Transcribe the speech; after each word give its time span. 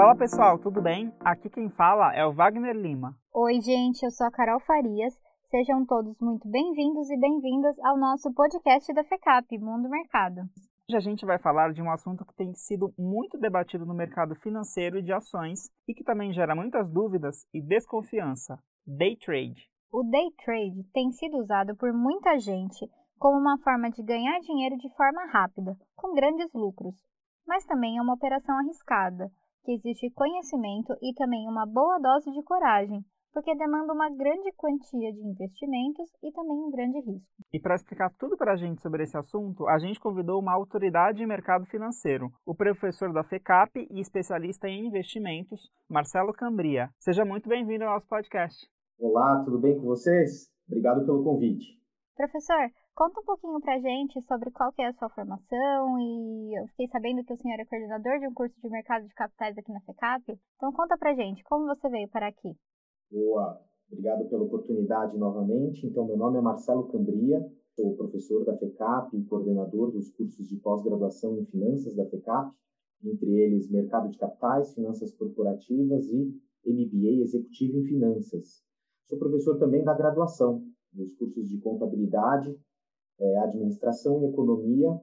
Fala 0.00 0.16
pessoal, 0.16 0.58
tudo 0.58 0.80
bem? 0.80 1.12
Aqui 1.20 1.50
quem 1.50 1.68
fala 1.68 2.14
é 2.14 2.24
o 2.24 2.32
Wagner 2.32 2.74
Lima. 2.74 3.14
Oi, 3.34 3.60
gente, 3.60 4.02
eu 4.02 4.10
sou 4.10 4.26
a 4.26 4.30
Carol 4.30 4.58
Farias. 4.58 5.12
Sejam 5.50 5.84
todos 5.84 6.18
muito 6.18 6.48
bem-vindos 6.48 7.10
e 7.10 7.18
bem-vindas 7.18 7.78
ao 7.80 7.98
nosso 7.98 8.32
podcast 8.32 8.90
da 8.94 9.04
FECAP, 9.04 9.58
Mundo 9.58 9.90
Mercado. 9.90 10.40
Hoje 10.88 10.96
a 10.96 11.00
gente 11.00 11.26
vai 11.26 11.38
falar 11.38 11.74
de 11.74 11.82
um 11.82 11.90
assunto 11.90 12.24
que 12.24 12.34
tem 12.34 12.54
sido 12.54 12.94
muito 12.98 13.36
debatido 13.36 13.84
no 13.84 13.92
mercado 13.92 14.34
financeiro 14.36 14.96
e 14.96 15.02
de 15.02 15.12
ações 15.12 15.68
e 15.86 15.92
que 15.92 16.02
também 16.02 16.32
gera 16.32 16.54
muitas 16.54 16.90
dúvidas 16.90 17.44
e 17.52 17.60
desconfiança: 17.60 18.58
day 18.86 19.18
trade. 19.18 19.68
O 19.92 20.02
day 20.02 20.30
trade 20.42 20.82
tem 20.94 21.12
sido 21.12 21.36
usado 21.36 21.76
por 21.76 21.92
muita 21.92 22.38
gente 22.38 22.90
como 23.18 23.38
uma 23.38 23.58
forma 23.58 23.90
de 23.90 24.02
ganhar 24.02 24.40
dinheiro 24.40 24.78
de 24.78 24.88
forma 24.96 25.26
rápida, 25.26 25.76
com 25.94 26.14
grandes 26.14 26.50
lucros, 26.54 26.94
mas 27.46 27.66
também 27.66 27.98
é 27.98 28.00
uma 28.00 28.14
operação 28.14 28.56
arriscada, 28.56 29.30
que 29.64 29.72
existe 29.72 30.10
conhecimento 30.10 30.94
e 31.02 31.14
também 31.14 31.48
uma 31.48 31.66
boa 31.66 31.98
dose 31.98 32.30
de 32.32 32.42
coragem, 32.42 33.04
porque 33.32 33.54
demanda 33.54 33.92
uma 33.92 34.10
grande 34.10 34.52
quantia 34.56 35.12
de 35.12 35.20
investimentos 35.20 36.10
e 36.22 36.32
também 36.32 36.56
um 36.56 36.70
grande 36.70 36.98
risco. 37.00 37.26
E 37.52 37.60
para 37.60 37.74
explicar 37.74 38.12
tudo 38.18 38.36
para 38.36 38.52
a 38.52 38.56
gente 38.56 38.82
sobre 38.82 39.04
esse 39.04 39.16
assunto, 39.16 39.66
a 39.68 39.78
gente 39.78 40.00
convidou 40.00 40.40
uma 40.40 40.52
autoridade 40.52 41.22
em 41.22 41.26
mercado 41.26 41.64
financeiro, 41.66 42.30
o 42.44 42.54
professor 42.54 43.12
da 43.12 43.24
FECAP 43.24 43.86
e 43.90 44.00
especialista 44.00 44.68
em 44.68 44.86
investimentos, 44.86 45.70
Marcelo 45.88 46.32
Cambria. 46.32 46.90
Seja 46.98 47.24
muito 47.24 47.48
bem-vindo 47.48 47.84
ao 47.84 47.94
nosso 47.94 48.08
podcast. 48.08 48.68
Olá, 48.98 49.42
tudo 49.44 49.58
bem 49.58 49.78
com 49.78 49.86
vocês? 49.86 50.50
Obrigado 50.68 51.04
pelo 51.06 51.24
convite. 51.24 51.79
Professor, 52.20 52.70
conta 52.94 53.18
um 53.18 53.24
pouquinho 53.24 53.58
pra 53.62 53.80
gente 53.80 54.20
sobre 54.28 54.50
qual 54.50 54.70
que 54.74 54.82
é 54.82 54.88
a 54.88 54.92
sua 54.92 55.08
formação 55.08 55.98
e 55.98 56.60
eu 56.60 56.66
fiquei 56.66 56.86
sabendo 56.88 57.24
que 57.24 57.32
o 57.32 57.36
senhor 57.38 57.58
é 57.58 57.64
coordenador 57.64 58.18
de 58.18 58.28
um 58.28 58.34
curso 58.34 58.54
de 58.60 58.68
mercado 58.68 59.08
de 59.08 59.14
capitais 59.14 59.56
aqui 59.56 59.72
na 59.72 59.80
FECAP. 59.80 60.38
Então 60.56 60.70
conta 60.70 60.98
pra 60.98 61.14
gente, 61.14 61.42
como 61.44 61.64
você 61.64 61.88
veio 61.88 62.10
para 62.10 62.28
aqui? 62.28 62.54
Boa, 63.10 63.58
obrigado 63.90 64.28
pela 64.28 64.44
oportunidade 64.44 65.16
novamente. 65.16 65.86
Então, 65.86 66.04
meu 66.04 66.18
nome 66.18 66.36
é 66.36 66.42
Marcelo 66.42 66.88
Cambria, 66.88 67.40
sou 67.74 67.96
professor 67.96 68.44
da 68.44 68.54
FECAP 68.54 69.16
e 69.16 69.24
coordenador 69.24 69.90
dos 69.90 70.10
cursos 70.10 70.46
de 70.46 70.58
pós-graduação 70.58 71.38
em 71.38 71.46
finanças 71.46 71.96
da 71.96 72.04
FECAP, 72.04 72.54
entre 73.02 73.30
eles 73.30 73.70
Mercado 73.70 74.10
de 74.10 74.18
Capitais, 74.18 74.74
Finanças 74.74 75.10
Corporativas 75.14 76.04
e 76.10 76.38
MBA 76.66 77.22
Executivo 77.22 77.78
em 77.78 77.84
Finanças. 77.86 78.62
Sou 79.06 79.18
professor 79.18 79.58
também 79.58 79.82
da 79.82 79.94
graduação, 79.94 80.62
nos 80.92 81.14
cursos 81.14 81.48
de 81.48 81.58
contabilidade, 81.58 82.58
é, 83.18 83.38
administração 83.38 84.22
e 84.22 84.26
economia. 84.26 85.00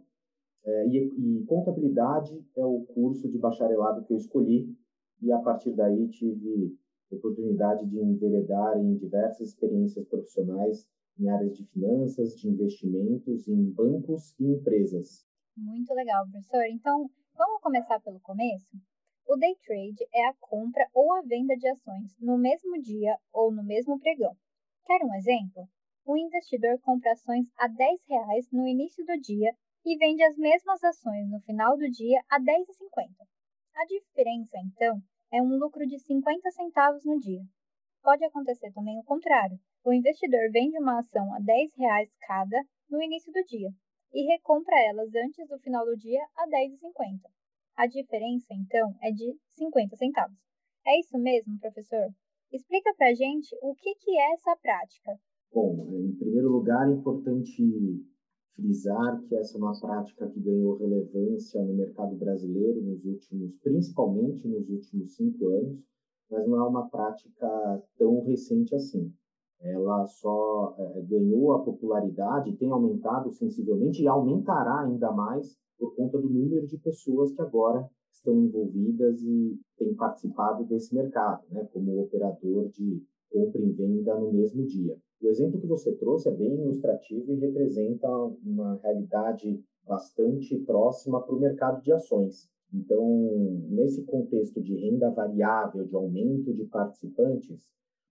É, 0.66 0.88
e, 0.88 0.98
e, 0.98 1.46
contabilidade 1.46 2.44
é 2.56 2.66
o 2.66 2.82
curso 2.82 3.30
de 3.30 3.38
bacharelado 3.38 4.04
que 4.04 4.14
eu 4.14 4.18
escolhi, 4.18 4.76
e 5.22 5.32
a 5.32 5.40
partir 5.40 5.72
daí 5.74 6.08
tive 6.10 6.76
oportunidade 7.10 7.86
de 7.88 8.00
enveredar 8.00 8.78
em 8.78 8.96
diversas 8.96 9.50
experiências 9.50 10.06
profissionais 10.08 10.86
em 11.18 11.30
áreas 11.30 11.56
de 11.56 11.66
finanças, 11.68 12.36
de 12.36 12.48
investimentos, 12.50 13.48
em 13.48 13.72
bancos 13.72 14.36
e 14.40 14.46
empresas. 14.46 15.26
Muito 15.56 15.94
legal, 15.94 16.28
professor. 16.30 16.64
Então, 16.70 17.10
vamos 17.36 17.62
começar 17.62 18.00
pelo 18.02 18.20
começo? 18.20 18.78
O 19.28 19.36
day 19.36 19.56
trade 19.66 20.08
é 20.14 20.28
a 20.28 20.34
compra 20.40 20.88
ou 20.94 21.12
a 21.14 21.22
venda 21.22 21.56
de 21.56 21.68
ações 21.68 22.16
no 22.20 22.38
mesmo 22.38 22.80
dia 22.82 23.18
ou 23.34 23.52
no 23.52 23.64
mesmo 23.64 24.00
pregão. 24.00 24.36
Quer 24.86 25.04
um 25.04 25.14
exemplo? 25.16 25.68
O 26.08 26.16
investidor 26.16 26.80
compra 26.80 27.12
ações 27.12 27.46
a 27.58 27.68
R$ 27.68 27.76
10 28.08 28.52
no 28.54 28.66
início 28.66 29.06
do 29.06 29.20
dia 29.20 29.54
e 29.86 29.98
vende 29.98 30.24
as 30.24 30.38
mesmas 30.38 30.82
ações 30.82 31.30
no 31.30 31.42
final 31.42 31.76
do 31.76 31.92
dia 31.92 32.24
a 32.30 32.38
R$ 32.38 32.46
10,50. 32.46 33.28
A 33.76 33.86
diferença, 33.86 34.58
então, 34.64 35.02
é 35.34 35.42
um 35.42 35.58
lucro 35.58 35.86
de 35.86 36.00
50 36.00 36.50
centavos 36.52 37.04
no 37.04 37.20
dia. 37.20 37.42
Pode 38.02 38.24
acontecer 38.24 38.72
também 38.72 38.98
o 38.98 39.04
contrário. 39.04 39.60
O 39.84 39.92
investidor 39.92 40.50
vende 40.50 40.80
uma 40.80 40.98
ação 41.00 41.34
a 41.34 41.40
R$ 41.40 41.44
10 41.76 42.10
cada 42.26 42.64
no 42.90 43.04
início 43.04 43.32
do 43.34 43.44
dia 43.44 43.70
e 44.14 44.32
recompra 44.32 44.80
elas 44.86 45.14
antes 45.14 45.46
do 45.50 45.60
final 45.60 45.84
do 45.86 45.98
dia 45.98 46.26
a 46.38 46.46
R$ 46.46 46.70
10,50. 46.70 47.20
A 47.76 47.86
diferença, 47.86 48.54
então, 48.54 48.96
é 49.02 49.12
de 49.12 49.38
50 49.58 49.98
centavos. 49.98 50.38
É 50.86 50.98
isso 51.02 51.18
mesmo, 51.18 51.60
professor? 51.60 52.08
Explica 52.50 52.94
pra 52.96 53.14
gente 53.14 53.54
o 53.62 53.76
que, 53.76 53.94
que 53.96 54.18
é 54.18 54.32
essa 54.32 54.56
prática 54.56 55.20
Bom, 55.54 55.88
em 55.94 56.14
primeiro 56.14 56.50
lugar, 56.52 56.90
é 56.90 56.94
importante 56.94 57.64
frisar 58.56 59.22
que 59.24 59.36
essa 59.36 59.58
é 59.58 59.62
uma 59.62 59.80
prática 59.80 60.28
que 60.28 60.40
ganhou 60.40 60.78
relevância 60.78 61.64
no 61.64 61.74
mercado 61.76 62.16
brasileiro 62.16 62.82
nos 62.82 63.06
últimos, 63.06 63.56
principalmente 63.64 64.48
nos 64.48 64.68
últimos 64.70 65.16
cinco 65.16 65.48
anos, 65.50 65.80
mas 66.30 66.48
não 66.48 66.58
é 66.58 66.68
uma 66.68 66.90
prática 66.90 67.84
tão 67.98 68.22
recente 68.24 68.76
assim. 68.76 69.12
Ela 69.62 70.06
só 70.06 70.76
é, 70.78 71.02
ganhou 71.02 71.54
a 71.54 71.64
popularidade, 71.64 72.56
tem 72.58 72.70
aumentado 72.70 73.32
sensivelmente 73.32 74.04
e 74.04 74.08
aumentará 74.08 74.82
ainda 74.82 75.12
mais 75.12 75.58
por 75.80 75.96
conta 75.96 76.20
do 76.20 76.30
número 76.30 76.68
de 76.68 76.78
pessoas 76.78 77.32
que 77.32 77.42
agora 77.42 77.88
estão 78.12 78.40
envolvidas 78.40 79.22
e 79.22 79.60
têm 79.78 79.96
participado 79.96 80.66
desse 80.66 80.94
mercado, 80.94 81.44
né, 81.50 81.68
como 81.72 82.02
operador 82.02 82.70
de 82.70 83.04
compra 83.30 83.62
e 83.62 83.72
venda 83.72 84.20
no 84.20 84.32
mesmo 84.32 84.66
dia. 84.66 84.98
O 85.22 85.28
exemplo 85.28 85.60
que 85.60 85.68
você 85.68 85.92
trouxe 85.94 86.30
é 86.30 86.32
bem 86.32 86.54
ilustrativo 86.54 87.34
e 87.34 87.40
representa 87.40 88.08
uma 88.46 88.80
realidade 88.84 89.60
bastante 89.86 90.58
próxima 90.60 91.22
para 91.22 91.36
o 91.36 91.40
mercado 91.40 91.82
de 91.82 91.92
ações. 91.92 92.50
Então, 92.74 93.04
nesse 93.70 94.04
contexto 94.04 94.62
de 94.62 94.76
renda 94.76 95.10
variável, 95.10 95.86
de 95.86 95.96
aumento 95.96 96.54
de 96.54 96.66
participantes, 96.66 97.66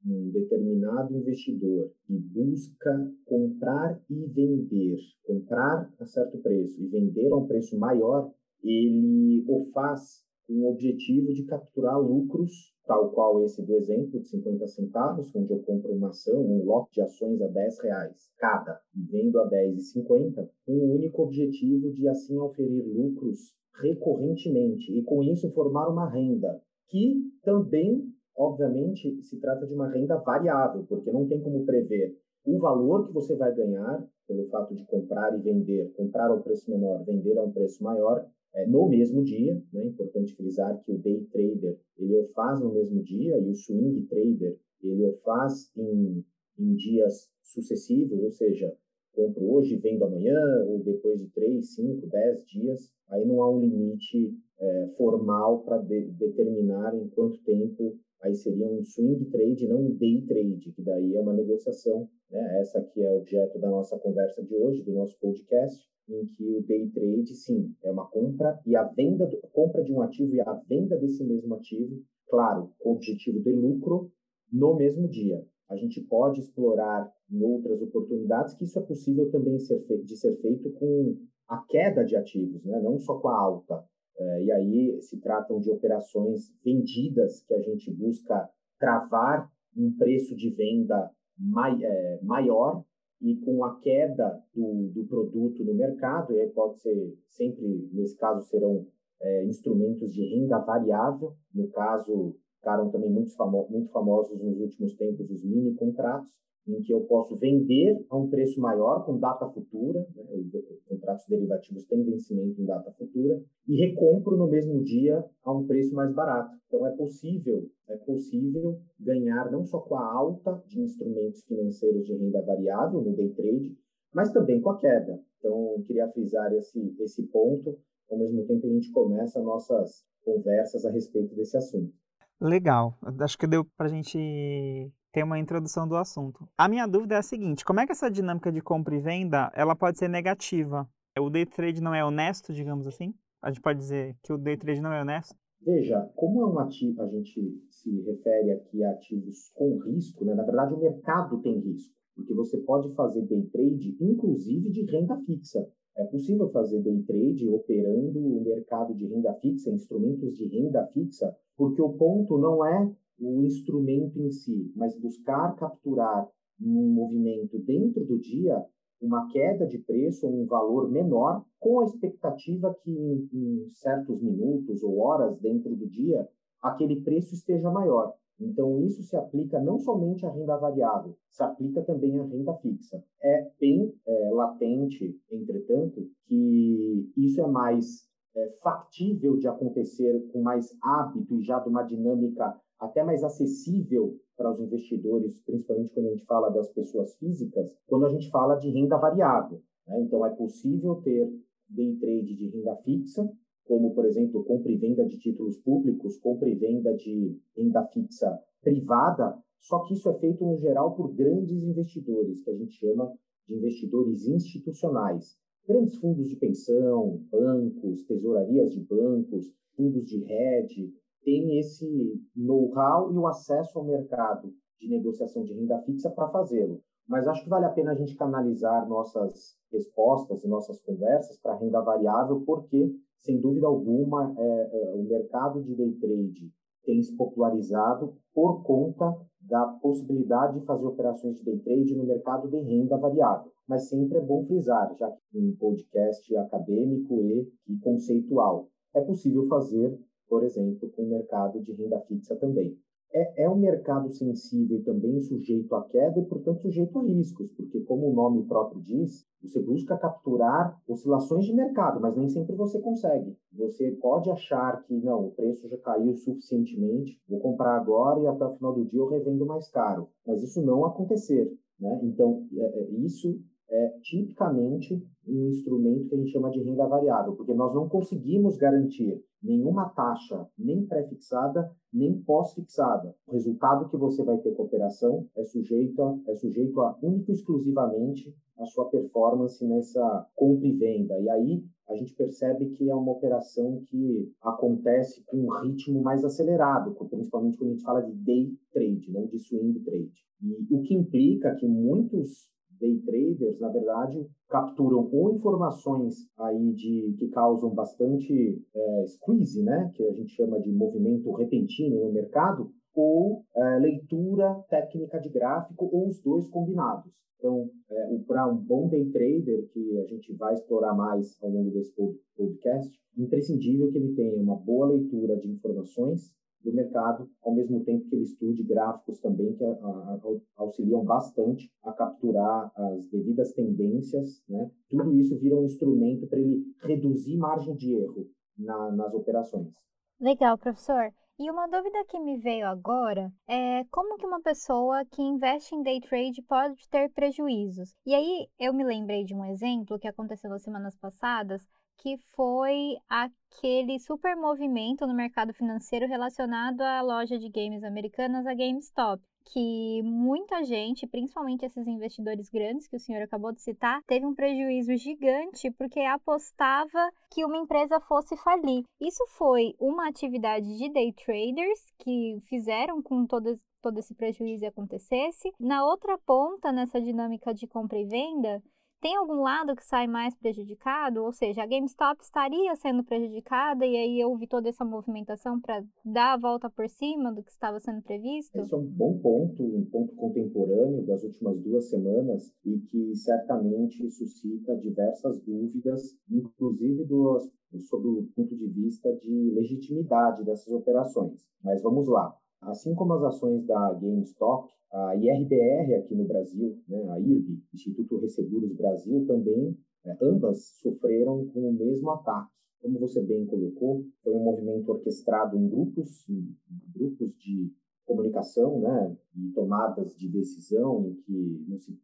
um 0.05 0.31
determinado 0.31 1.17
investidor 1.17 1.91
que 2.07 2.17
busca 2.19 3.13
comprar 3.25 4.01
e 4.09 4.27
vender, 4.27 4.99
comprar 5.25 5.93
a 5.99 6.05
certo 6.07 6.39
preço 6.39 6.83
e 6.83 6.87
vender 6.87 7.33
a 7.33 7.37
um 7.37 7.47
preço 7.47 7.79
maior, 7.79 8.33
ele 8.63 9.45
o 9.49 9.67
faz 9.73 10.25
com 10.47 10.55
o 10.55 10.71
objetivo 10.71 11.33
de 11.33 11.45
capturar 11.45 12.01
lucros, 12.01 12.73
tal 12.87 13.11
qual 13.11 13.43
esse 13.43 13.63
do 13.63 13.75
exemplo 13.75 14.21
de 14.21 14.29
50 14.29 14.67
centavos, 14.69 15.35
onde 15.35 15.53
eu 15.53 15.59
compro 15.61 15.93
uma 15.93 16.09
ação, 16.09 16.41
um 16.41 16.65
lote 16.65 16.95
de 16.95 17.03
ações 17.03 17.41
a 17.43 17.49
10 17.49 17.81
reais 17.81 18.31
cada 18.39 18.81
e 18.95 19.03
vendo 19.03 19.41
a 19.41 19.51
10,50, 19.51 20.49
com 20.65 20.73
o 20.73 20.95
único 20.95 21.23
objetivo 21.23 21.93
de 21.93 22.09
assim 22.09 22.39
oferir 22.39 22.85
lucros 22.87 23.55
recorrentemente 23.81 24.93
e 24.93 25.03
com 25.03 25.23
isso 25.23 25.51
formar 25.51 25.89
uma 25.89 26.09
renda 26.09 26.61
que 26.89 27.21
também, 27.43 28.05
obviamente, 28.37 29.21
se 29.23 29.41
trata 29.41 29.67
de 29.67 29.75
uma 29.75 29.91
renda 29.91 30.17
variável, 30.19 30.85
porque 30.89 31.11
não 31.11 31.27
tem 31.27 31.41
como 31.41 31.65
prever 31.67 32.17
o 32.45 32.59
valor 32.61 33.09
que 33.09 33.13
você 33.13 33.35
vai 33.35 33.53
ganhar 33.55 34.07
pelo 34.27 34.49
fato 34.49 34.75
de 34.75 34.85
comprar 34.87 35.37
e 35.37 35.43
vender, 35.43 35.93
comprar 35.97 36.31
a 36.31 36.35
um 36.35 36.43
preço 36.43 36.71
menor, 36.71 37.05
vender 37.05 37.37
a 37.39 37.43
um 37.43 37.51
preço 37.51 37.83
maior, 37.83 38.25
é, 38.57 38.67
no 38.67 38.89
mesmo 38.89 39.23
dia. 39.23 39.53
É 39.75 39.79
né? 39.79 39.87
importante 39.87 40.35
frisar 40.35 40.83
que 40.83 40.93
o 40.93 40.99
day 40.99 41.25
trader 41.31 41.79
ele 41.99 42.17
o 42.17 42.29
faz 42.35 42.61
no 42.61 42.73
mesmo 42.73 43.03
dia 43.03 43.39
e 43.39 43.51
o 43.51 43.55
swing 43.55 44.03
trader 44.07 44.59
ele 44.83 45.05
o 45.05 45.13
faz 45.25 45.71
em, 45.77 46.25
em 46.59 46.75
dias 46.75 47.29
sucessivos, 47.43 48.21
ou 48.23 48.31
seja, 48.31 48.75
compro 49.13 49.51
hoje, 49.51 49.77
vendo 49.77 50.05
amanhã, 50.05 50.39
ou 50.67 50.83
depois 50.83 51.21
de 51.21 51.29
3, 51.29 51.75
5, 51.75 52.07
10 52.07 52.47
dias. 52.47 52.91
Aí 53.09 53.25
não 53.25 53.43
há 53.43 53.51
um 53.51 53.61
limite 53.61 54.35
é, 54.59 54.89
formal 54.97 55.63
para 55.63 55.79
de, 55.79 56.09
determinar 56.13 56.95
em 56.95 57.09
quanto 57.09 57.43
tempo 57.43 57.99
aí 58.23 58.35
seria 58.35 58.67
um 58.67 58.83
swing 58.83 59.25
trade, 59.27 59.69
não 59.69 59.81
um 59.81 59.95
day 59.95 60.23
trade, 60.23 60.73
que 60.73 60.83
daí 60.83 61.15
é 61.15 61.21
uma 61.21 61.35
negociação, 61.35 62.09
né? 62.31 62.61
essa 62.61 62.83
que 62.83 63.01
é 63.01 63.13
objeto 63.13 63.59
da 63.59 63.71
nossa 63.71 63.99
conversa 63.99 64.43
de 64.43 64.55
hoje, 64.55 64.83
do 64.83 64.93
nosso 64.93 65.19
podcast, 65.21 65.87
em 66.09 66.27
que 66.27 66.57
o 66.57 66.63
day 66.63 66.89
trade, 66.91 67.35
sim, 67.35 67.75
é 67.85 67.91
uma 67.91 68.07
compra 68.07 68.61
e 68.65 68.77
a 68.77 68.85
venda, 68.85 69.27
do, 69.27 69.39
compra 69.53 69.83
de 69.83 69.93
um 69.93 70.03
ativo 70.03 70.35
e 70.35 70.41
a 70.41 70.53
venda 70.69 70.97
desse 70.97 71.25
mesmo 71.25 71.55
ativo, 71.55 72.03
claro, 72.29 72.73
com 72.79 72.93
objetivo 72.93 73.41
de 73.41 73.53
lucro 73.53 74.11
no 74.53 74.77
mesmo 74.77 75.09
dia. 75.09 75.45
A 75.69 75.77
gente 75.77 76.01
pode 76.03 76.41
explorar 76.41 77.13
em 77.31 77.43
outras 77.43 77.83
oportunidades 77.83 78.55
que 78.55 78.65
isso 78.65 78.79
é 78.79 78.83
possível 78.83 79.31
também 79.31 79.59
ser 79.59 79.85
de 80.05 80.17
ser 80.17 80.37
feito 80.41 80.71
com 80.73 81.17
a 81.49 81.59
queda 81.69 82.05
de 82.05 82.17
ativos, 82.17 82.65
né? 82.65 82.81
não 82.81 82.99
só 82.99 83.19
com 83.19 83.29
a 83.29 83.37
alta. 83.37 83.85
É, 84.19 84.45
e 84.45 84.53
aí 84.53 85.03
se 85.03 85.21
tratam 85.21 85.61
de 85.61 85.71
operações 85.71 86.55
vendidas 86.65 87.43
que 87.45 87.55
a 87.55 87.61
gente 87.61 87.93
busca 87.93 88.49
travar 88.79 89.51
um 89.77 89.95
preço 89.97 90.35
de 90.35 90.51
venda 90.51 91.11
mai, 91.39 91.85
é, 91.85 92.21
maior 92.23 92.83
e 93.21 93.37
com 93.37 93.65
a 93.65 93.79
queda 93.81 94.43
do, 94.55 94.89
do 94.89 95.05
produto 95.07 95.65
no 95.65 95.75
mercado, 95.75 96.33
e 96.33 96.41
aí 96.41 96.51
pode 96.51 96.81
ser 96.81 97.17
sempre, 97.29 97.89
nesse 97.93 98.17
caso, 98.17 98.47
serão 98.47 98.87
é, 99.21 99.45
instrumentos 99.45 100.13
de 100.13 100.23
renda 100.23 100.59
variável, 100.59 101.35
no 101.55 101.69
caso, 101.69 102.37
ficaram 102.57 102.91
também 102.91 103.11
muito, 103.11 103.35
famo 103.35 103.67
muito 103.71 103.91
famosos 103.91 104.39
nos 104.43 104.61
últimos 104.61 104.95
tempos 104.95 105.31
os 105.31 105.45
mini 105.45 105.75
contratos, 105.75 106.33
em 106.67 106.81
que 106.83 106.93
eu 106.93 107.01
posso 107.03 107.37
vender 107.37 108.05
a 108.11 108.17
um 108.17 108.29
preço 108.29 108.61
maior 108.61 109.05
com 109.05 109.19
data 109.19 109.49
futura, 109.49 110.07
né? 110.15 110.25
os 110.35 110.83
contratos 110.85 111.27
derivativos 111.29 111.85
têm 111.85 112.03
vencimento 112.05 112.61
em 112.61 112.65
data 112.65 112.91
futura, 112.93 113.41
e 113.69 113.77
recompro 113.77 114.37
no 114.37 114.49
mesmo 114.49 114.83
dia 114.83 115.25
a 115.45 115.53
um 115.53 115.67
preço 115.67 115.95
mais 115.95 116.13
barato. 116.13 116.57
Então 116.67 116.87
é 116.87 116.91
possível, 116.97 117.71
é 117.89 117.97
possível 117.97 118.81
ganhar 118.99 119.51
não 119.51 119.65
só 119.65 119.79
com 119.81 119.95
a 119.95 120.13
alta 120.13 120.63
de 120.67 120.81
instrumentos 120.81 121.45
financeiros 121.45 122.05
de 122.05 122.15
renda 122.15 122.43
variável 122.43 123.01
no 123.01 123.15
day 123.15 123.31
trade, 123.31 123.77
mas 124.13 124.33
também 124.33 124.61
com 124.61 124.71
a 124.71 124.79
queda. 124.79 125.21
Então 125.39 125.83
queria 125.87 126.09
frisar 126.09 126.53
esse 126.53 126.95
esse 127.01 127.23
ponto, 127.29 127.79
ao 128.11 128.19
mesmo 128.19 128.45
tempo 128.45 128.67
a 128.67 128.71
gente 128.71 128.91
começa 128.91 129.41
nossas 129.41 130.05
conversas 130.25 130.85
a 130.85 130.91
respeito 130.91 131.35
desse 131.37 131.57
assunto. 131.57 131.93
Legal. 132.41 132.99
Acho 133.21 133.39
que 133.39 133.47
deu 133.47 133.65
para 133.77 133.87
a 133.87 133.89
gente 133.89 134.93
ter 135.17 135.25
uma 135.25 135.39
introdução 135.39 135.89
do 135.89 135.97
assunto. 135.97 136.47
A 136.59 136.69
minha 136.69 136.87
dúvida 136.87 137.15
é 137.15 137.19
a 137.19 137.23
seguinte: 137.23 137.65
como 137.65 137.81
é 137.81 137.87
que 137.87 137.93
essa 137.93 138.11
dinâmica 138.11 138.53
de 138.53 138.61
compra 138.61 138.95
e 138.95 139.01
venda 139.01 139.51
ela 139.55 139.75
pode 139.75 139.99
ser 139.99 140.09
negativa? 140.09 140.87
O 141.19 141.31
day 141.31 141.47
trade 141.47 141.81
não 141.81 141.95
é 141.95 142.05
honesto, 142.05 142.53
digamos 142.53 142.87
assim? 142.87 143.15
A 143.43 143.51
gente 143.51 143.63
pode 143.63 143.79
dizer 143.79 144.15
que 144.23 144.31
o 144.31 144.37
day 144.37 144.59
trade 144.59 144.83
não 144.83 144.93
é 144.93 145.01
honesto? 145.01 145.35
Veja, 145.63 146.03
como 146.15 146.43
é 146.43 146.47
um 146.47 146.59
ativo, 146.59 147.01
a 147.01 147.09
gente 147.09 147.59
se 147.71 148.03
refere 148.03 148.53
aqui 148.53 148.85
a 148.85 148.91
ativos 148.91 149.51
com 149.55 149.79
risco, 149.79 150.23
né? 150.23 150.35
na 150.35 150.43
verdade 150.43 150.75
o 150.75 150.79
mercado 150.79 151.41
tem 151.41 151.61
risco, 151.61 151.95
porque 152.15 152.35
você 152.35 152.59
pode 152.59 152.95
fazer 152.95 153.23
day 153.23 153.43
trade, 153.47 153.97
inclusive 153.99 154.71
de 154.71 154.85
renda 154.85 155.19
fixa. 155.25 155.67
É 155.97 156.05
possível 156.05 156.51
fazer 156.51 156.83
day 156.83 157.03
trade 157.05 157.49
operando 157.49 158.19
o 158.19 158.45
mercado 158.45 158.95
de 158.95 159.07
renda 159.07 159.33
fixa, 159.41 159.71
instrumentos 159.71 160.37
de 160.37 160.47
renda 160.47 160.87
fixa, 160.89 161.35
porque 161.57 161.81
o 161.81 161.95
ponto 161.95 162.37
não 162.37 162.63
é 162.67 162.93
o 163.19 163.43
instrumento 163.43 164.21
em 164.21 164.31
si, 164.31 164.73
mas 164.75 164.99
buscar 164.99 165.55
capturar 165.57 166.29
num 166.59 166.89
movimento 166.89 167.59
dentro 167.59 168.05
do 168.05 168.19
dia 168.19 168.65
uma 169.01 169.29
queda 169.29 169.67
de 169.67 169.79
preço 169.79 170.27
ou 170.27 170.43
um 170.43 170.47
valor 170.47 170.91
menor, 170.91 171.45
com 171.61 171.81
a 171.81 171.85
expectativa 171.85 172.75
que 172.83 172.91
em, 172.91 173.29
em 173.33 173.69
certos 173.69 174.23
minutos 174.23 174.83
ou 174.83 174.99
horas 174.99 175.39
dentro 175.39 175.75
do 175.77 175.87
dia 175.87 176.27
aquele 176.63 177.01
preço 177.01 177.35
esteja 177.35 177.71
maior. 177.71 178.15
Então, 178.39 178.81
isso 178.83 179.03
se 179.03 179.17
aplica 179.17 179.59
não 179.61 179.79
somente 179.79 180.27
à 180.27 180.31
renda 180.31 180.57
variável, 180.57 181.17
se 181.31 181.43
aplica 181.43 181.83
também 181.83 182.19
à 182.19 182.25
renda 182.25 182.55
fixa. 182.55 183.03
É 183.23 183.51
bem 183.59 183.95
é, 184.07 184.31
latente, 184.33 185.19
entretanto, 185.31 186.07
que 186.27 187.11
isso 187.17 187.41
é 187.41 187.47
mais 187.47 188.07
é, 188.35 188.51
factível 188.63 189.37
de 189.37 189.49
acontecer 189.49 190.21
com 190.33 190.43
mais 190.43 190.77
hábito 190.83 191.35
e 191.35 191.43
já 191.43 191.59
de 191.61 191.69
uma 191.71 191.83
dinâmica 191.83 192.61
até 192.79 193.03
mais 193.03 193.25
acessível 193.25 194.19
para 194.37 194.51
os 194.51 194.61
investidores, 194.61 195.41
principalmente 195.45 195.93
quando 195.93 196.07
a 196.07 196.11
gente 196.11 196.27
fala 196.27 196.51
das 196.51 196.71
pessoas 196.71 197.17
físicas, 197.17 197.71
quando 197.87 198.07
a 198.07 198.11
gente 198.11 198.31
fala 198.31 198.57
de 198.57 198.71
renda 198.71 198.97
variável. 198.99 199.63
Né? 199.87 200.01
Então, 200.03 200.25
é 200.27 200.31
possível 200.31 200.97
ter 200.97 201.29
day 201.69 201.97
trade 201.97 202.35
de 202.35 202.49
renda 202.49 202.77
fixa, 202.77 203.29
como, 203.65 203.95
por 203.95 204.05
exemplo, 204.05 204.45
compra 204.45 204.71
e 204.71 204.77
venda 204.77 205.05
de 205.05 205.19
títulos 205.19 205.59
públicos, 205.59 206.19
compra 206.19 206.49
e 206.49 206.55
venda 206.55 206.95
de 206.95 207.37
renda 207.57 207.85
fixa 207.87 208.39
privada, 208.63 209.37
só 209.61 209.81
que 209.81 209.95
isso 209.95 210.09
é 210.09 210.15
feito, 210.15 210.45
no 210.45 210.57
geral, 210.57 210.95
por 210.95 211.13
grandes 211.13 211.65
investidores, 211.65 212.43
que 212.43 212.51
a 212.51 212.55
gente 212.55 212.75
chama 212.75 213.13
de 213.49 213.55
investidores 213.55 214.27
institucionais. 214.27 215.37
Grandes 215.67 215.97
fundos 215.97 216.29
de 216.29 216.37
pensão, 216.37 217.21
bancos, 217.31 218.05
tesourarias 218.05 218.73
de 218.73 218.81
bancos, 218.81 219.53
fundos 219.77 220.05
de 220.07 220.25
hedge, 220.25 220.95
têm 221.27 221.59
esse 221.59 222.23
know-how 222.37 223.13
e 223.13 223.19
o 223.19 223.27
acesso 223.27 223.81
ao 223.81 223.85
mercado 223.85 224.55
de 224.79 224.89
negociação 224.89 225.43
de 225.43 225.53
renda 225.53 225.83
fixa 225.83 226.09
para 226.09 226.29
fazê-lo. 226.29 226.81
Mas 227.09 227.27
acho 227.27 227.43
que 227.43 227.51
vale 227.51 227.67
a 227.67 227.71
pena 227.71 227.91
a 227.91 227.95
gente 227.95 228.15
canalizar 228.15 228.89
nossas 228.89 229.57
respostas 229.73 230.45
e 230.45 230.49
nossas 230.49 230.81
conversas 230.83 231.37
para 231.39 231.57
renda 231.57 231.81
variável, 231.81 232.43
porque 232.47 232.95
sem 233.19 233.41
dúvida 233.41 233.67
alguma, 233.67 234.33
é, 234.39 234.71
é, 234.73 234.95
o 234.95 235.03
mercado 235.03 235.63
de 235.63 235.75
day 235.75 235.93
trade 235.95 236.53
tem 236.85 237.03
se 237.03 237.17
popularizado 237.17 238.15
por 238.33 238.63
conta 238.63 239.17
da 239.41 239.67
possibilidade 239.83 240.61
de 240.61 240.67
fazer 240.67 240.87
operações 240.87 241.39
de 241.39 241.45
day 241.45 241.59
trade 241.59 241.97
no 241.97 242.05
mercado 242.05 242.49
de 242.49 242.61
renda 242.61 242.97
variável. 242.97 243.51
Mas 243.67 243.89
sempre 243.89 244.19
é 244.19 244.21
bom 244.21 244.45
frisar, 244.45 244.95
já 244.97 245.11
que 245.11 245.39
um 245.39 245.57
podcast 245.57 246.37
acadêmico 246.37 247.21
e, 247.23 247.53
e 247.69 247.79
conceitual, 247.79 248.69
é 248.95 249.01
possível 249.01 249.45
fazer, 249.47 249.99
por 250.29 250.45
exemplo, 250.45 250.91
com 250.91 251.03
o 251.03 251.09
mercado 251.09 251.61
de 251.63 251.73
renda 251.73 252.01
fixa 252.01 252.37
também 252.37 252.77
é, 253.13 253.45
é 253.45 253.51
um 253.51 253.57
mercado 253.57 254.11
sensível 254.11 254.83
também 254.85 255.21
sujeito 255.21 255.75
à 255.75 255.85
queda 255.85 256.21
e, 256.21 256.25
portanto, 256.25 256.61
sujeito 256.61 256.99
a 256.99 257.03
riscos, 257.03 257.51
porque, 257.57 257.81
como 257.81 258.11
o 258.11 258.15
nome 258.15 258.45
próprio 258.47 258.83
diz, 258.83 259.25
você 259.43 259.63
busca 259.63 259.97
capturar 259.97 260.79
oscilações 260.87 261.47
de 261.47 261.55
mercado, 261.55 262.01
mas 262.01 262.17
nem 262.17 262.29
sempre 262.29 262.55
você 262.55 262.79
consegue. 262.81 263.35
Você 263.53 263.93
pode 264.03 264.31
achar 264.31 264.83
que, 264.85 264.95
não, 264.95 265.29
o 265.29 265.31
preço 265.31 265.69
já 265.69 265.79
caiu 265.79 266.15
suficientemente, 266.15 267.19
vou 267.29 267.41
comprar 267.41 267.77
agora 267.77 268.21
e 268.21 268.27
até 268.27 268.45
o 268.45 268.55
final 268.55 268.75
do 268.75 268.85
dia 268.85 269.01
eu 269.01 269.09
revendo 269.09 269.47
mais 269.47 269.69
caro. 269.71 270.09
Mas 270.27 270.43
isso 270.43 270.63
não 270.63 270.85
acontecer. 270.85 271.51
Né? 271.81 272.01
Então, 272.03 272.47
é, 272.55 272.81
é, 272.81 272.91
isso 272.99 273.39
é 273.69 273.99
tipicamente 274.03 275.03
um 275.27 275.49
instrumento 275.49 276.09
que 276.09 276.15
a 276.15 276.19
gente 276.19 276.31
chama 276.31 276.51
de 276.51 276.63
renda 276.63 276.87
variável, 276.87 277.35
porque 277.35 277.55
nós 277.55 277.75
não 277.75 277.89
conseguimos 277.89 278.57
garantir 278.57 279.21
nenhuma 279.47 279.89
taxa, 279.91 280.47
nem 280.59 280.85
pré-fixada, 280.85 281.71
nem 281.93 282.21
pós-fixada. 282.21 283.15
O 283.27 283.33
resultado 283.33 283.89
que 283.89 283.97
você 283.97 284.23
vai 284.25 284.37
ter 284.39 284.53
com 284.55 284.63
a 284.63 284.67
operação 284.67 285.27
é 285.37 285.45
sujeito 285.45 286.03
a, 286.03 286.19
é 286.29 286.35
sujeito 286.35 286.81
a 286.81 286.99
único 287.03 287.31
e 287.31 287.35
exclusivamente 287.35 288.35
a 288.59 288.67
sua 288.67 288.89
performance 288.91 289.65
nessa 289.65 290.27
compra 290.35 290.67
e 290.67 290.73
venda. 290.73 291.19
E 291.21 291.29
aí 291.29 291.65
a 291.89 291.95
gente 291.95 292.15
percebe 292.15 292.71
que 292.71 292.91
é 292.91 292.95
uma 292.95 293.13
operação 293.13 293.83
que 293.87 294.33
acontece 294.43 295.23
com 295.27 295.39
um 295.39 295.51
ritmo 295.63 296.03
mais 296.03 296.25
acelerado, 296.25 296.95
principalmente 297.09 297.57
quando 297.57 297.71
a 297.71 297.73
gente 297.75 297.85
fala 297.85 298.01
de 298.01 298.13
day 298.13 298.53
trade, 298.73 299.13
não 299.13 299.27
de 299.27 299.39
swing 299.39 299.79
trade. 299.81 300.27
E 300.43 300.75
o 300.75 300.83
que 300.83 300.95
implica 300.95 301.55
que 301.55 301.67
muitos 301.67 302.51
day 302.81 303.01
traders, 303.01 303.59
na 303.61 303.69
verdade, 303.69 304.27
capturam 304.49 305.09
ou 305.13 305.33
informações 305.33 306.15
aí 306.39 306.73
de 306.75 307.15
que 307.19 307.29
causam 307.29 307.75
bastante 307.75 308.61
é, 308.75 309.05
squeeze, 309.07 309.63
né, 309.63 309.91
que 309.95 310.05
a 310.05 310.13
gente 310.13 310.33
chama 310.35 310.61
de 310.61 310.71
movimento 310.73 311.33
repentino 311.33 312.05
no 312.05 312.13
mercado, 312.13 312.71
ou 312.95 313.43
é, 313.55 313.79
leitura 313.79 314.55
técnica 314.69 315.21
de 315.21 315.29
gráfico, 315.29 315.89
ou 315.93 316.09
os 316.09 316.21
dois 316.23 316.49
combinados. 316.49 317.13
Então, 317.39 317.69
é, 317.91 318.19
para 318.27 318.49
um 318.49 318.57
bom 318.57 318.89
day 318.89 319.11
trader, 319.11 319.69
que 319.69 319.99
a 319.99 320.05
gente 320.07 320.33
vai 320.35 320.55
explorar 320.55 320.95
mais 320.95 321.37
ao 321.43 321.51
longo 321.51 321.71
desse 321.71 321.93
podcast, 322.37 322.91
imprescindível 323.17 323.91
que 323.91 323.99
ele 323.99 324.15
tenha 324.15 324.43
uma 324.43 324.57
boa 324.57 324.89
leitura 324.89 325.37
de 325.37 325.49
informações 325.49 326.33
do 326.67 326.75
mercado, 326.75 327.29
ao 327.43 327.55
mesmo 327.55 327.85
tempo 327.85 328.09
que 328.09 328.17
ele 328.17 328.25
estude 328.25 328.63
gráficos 328.65 329.19
também 329.21 329.55
que 329.55 329.65
a, 329.65 329.69
a, 329.69 330.19
auxiliam 330.57 331.05
bastante 331.05 331.71
a 331.85 331.93
capturar 331.93 332.73
as 332.75 333.09
devidas 333.09 333.53
tendências, 333.53 334.43
né? 334.49 334.71
Tudo 334.91 335.15
isso 335.15 335.39
vira 335.39 335.57
um 335.57 335.65
instrumento 335.65 336.27
para 336.27 336.41
ele 336.41 336.65
reduzir 336.83 337.37
margem 337.37 337.77
de 337.77 337.95
erro 337.95 338.27
na, 338.59 338.91
nas 338.91 339.15
operações. 339.15 339.73
Legal, 340.21 340.59
professor. 340.59 341.13
E 341.39 341.51
uma 341.51 341.69
dúvida 341.69 342.03
que 342.07 342.19
me 342.19 342.39
veio 342.39 342.67
agora 342.67 343.31
é 343.47 343.85
como 343.91 344.17
que 344.17 344.27
uma 344.27 344.41
pessoa 344.41 345.05
que 345.05 345.21
investe 345.21 345.75
em 345.75 345.83
day 345.83 346.01
trade 346.01 346.41
pode 346.41 346.89
ter 346.89 347.11
prejuízos? 347.11 347.95
E 348.07 348.15
aí 348.15 348.49
eu 348.59 348.73
me 348.73 348.83
lembrei 348.83 349.23
de 349.23 349.35
um 349.35 349.45
exemplo 349.45 349.99
que 349.99 350.09
aconteceu 350.09 350.49
nas 350.49 350.63
semanas 350.63 350.97
passadas 350.97 351.63
que 351.99 352.17
foi 352.35 352.97
aquele 353.07 353.99
super 354.01 354.35
movimento 354.35 355.07
no 355.07 355.13
mercado 355.13 355.53
financeiro 355.53 356.07
relacionado 356.07 356.81
à 356.81 357.03
loja 357.03 357.39
de 357.39 357.51
games 357.51 357.85
americanas, 357.85 358.47
a 358.47 358.55
GameStop, 358.55 359.23
que 359.47 360.03
muita 360.03 360.65
gente, 360.65 361.07
principalmente 361.07 361.65
esses 361.65 361.87
investidores 361.87 362.49
grandes 362.49 362.87
que 362.87 362.97
o 362.97 363.01
senhor 363.01 363.23
acabou 363.23 363.53
de 363.53 363.63
citar, 363.63 364.03
teve 364.07 364.27
um 364.27 364.35
prejuízo 364.35 364.95
gigante 364.97 365.71
porque 365.73 366.01
apostava 366.01 367.11
que 367.31 367.45
uma 367.45 367.57
empresa 367.57 368.01
fosse 368.01 368.37
falir. 368.37 368.85
Isso 369.01 369.25
foi 369.29 369.75
uma 369.79 370.09
atividade 370.09 370.67
de 370.77 370.93
day 370.93 371.13
traders 371.13 371.81
que 371.99 372.39
fizeram 372.49 373.01
com 373.01 373.27
todo, 373.27 373.59
todo 373.81 373.99
esse 373.99 374.15
prejuízo 374.15 374.67
acontecesse. 374.67 375.53
Na 375.61 375.85
outra 375.85 376.19
ponta, 376.19 376.73
nessa 376.73 377.01
dinâmica 377.01 377.55
de 377.55 377.67
compra 377.67 377.99
e 377.99 378.05
venda, 378.05 378.63
tem 379.01 379.17
algum 379.17 379.43
lado 379.43 379.77
que 379.77 379.85
sai 379.85 380.07
mais 380.07 380.35
prejudicado? 380.35 381.23
Ou 381.23 381.33
seja, 381.33 381.63
a 381.63 381.67
GameStop 381.67 382.23
estaria 382.23 382.75
sendo 382.77 383.05
prejudicada 383.05 383.85
e 383.85 383.97
aí 383.97 384.25
houve 384.25 384.47
toda 384.47 384.69
essa 384.69 384.85
movimentação 384.85 385.61
para 385.61 385.85
dar 386.05 386.35
a 386.35 386.37
volta 386.39 386.71
por 386.71 386.89
cima 386.89 387.33
do 387.33 387.43
que 387.43 387.51
estava 387.51 387.79
sendo 387.79 388.03
previsto? 388.03 388.57
Esse 388.59 388.75
é 388.75 388.77
um 388.77 388.87
bom 388.87 389.19
ponto, 389.19 389.63
um 389.63 389.85
ponto 389.85 390.15
contemporâneo 390.15 391.07
das 391.07 391.23
últimas 391.23 391.61
duas 391.61 391.91
semanas 391.91 392.53
e 392.65 392.79
que 392.79 393.15
certamente 393.15 394.11
suscita 394.11 394.77
diversas 394.77 395.41
dúvidas, 395.41 396.17
inclusive 396.31 397.05
do, 397.05 397.39
sobre 397.79 398.09
o 398.09 398.29
ponto 398.35 398.57
de 398.57 398.67
vista 398.69 399.13
de 399.17 399.51
legitimidade 399.55 400.45
dessas 400.45 400.73
operações. 400.73 401.47
Mas 401.63 401.83
vamos 401.83 402.09
lá. 402.09 402.37
Assim 402.63 402.95
como 402.95 403.15
as 403.15 403.23
ações 403.23 403.65
da 403.67 403.93
GameStop, 403.95 404.73
a 404.93 405.15
IRBR 405.17 405.95
aqui 405.95 406.15
no 406.15 406.25
Brasil, 406.25 406.79
né, 406.89 407.11
a 407.11 407.21
IRB, 407.21 407.61
Instituto 407.75 408.19
Resseguros 408.19 408.73
Brasil, 408.75 409.25
também, 409.27 409.77
né, 410.05 410.17
ambas 410.23 410.79
sofreram 410.81 411.47
com 411.47 411.69
o 411.69 411.73
mesmo 411.73 412.11
ataque. 412.11 412.51
Como 412.81 412.99
você 412.99 413.23
bem 413.23 413.45
colocou, 413.47 414.05
foi 414.23 414.33
um 414.33 414.45
movimento 414.45 414.89
orquestrado 414.91 415.57
em 415.57 415.69
grupos, 415.69 416.29
em 416.29 416.55
grupos 416.95 417.37
de 417.39 417.71
comunicação, 418.05 418.81
né, 418.81 419.17
e 419.37 419.53
tomadas 419.53 420.17
de 420.17 420.29
decisão 420.29 421.07
em 421.07 421.15
que 421.15 421.79
se, 421.79 421.99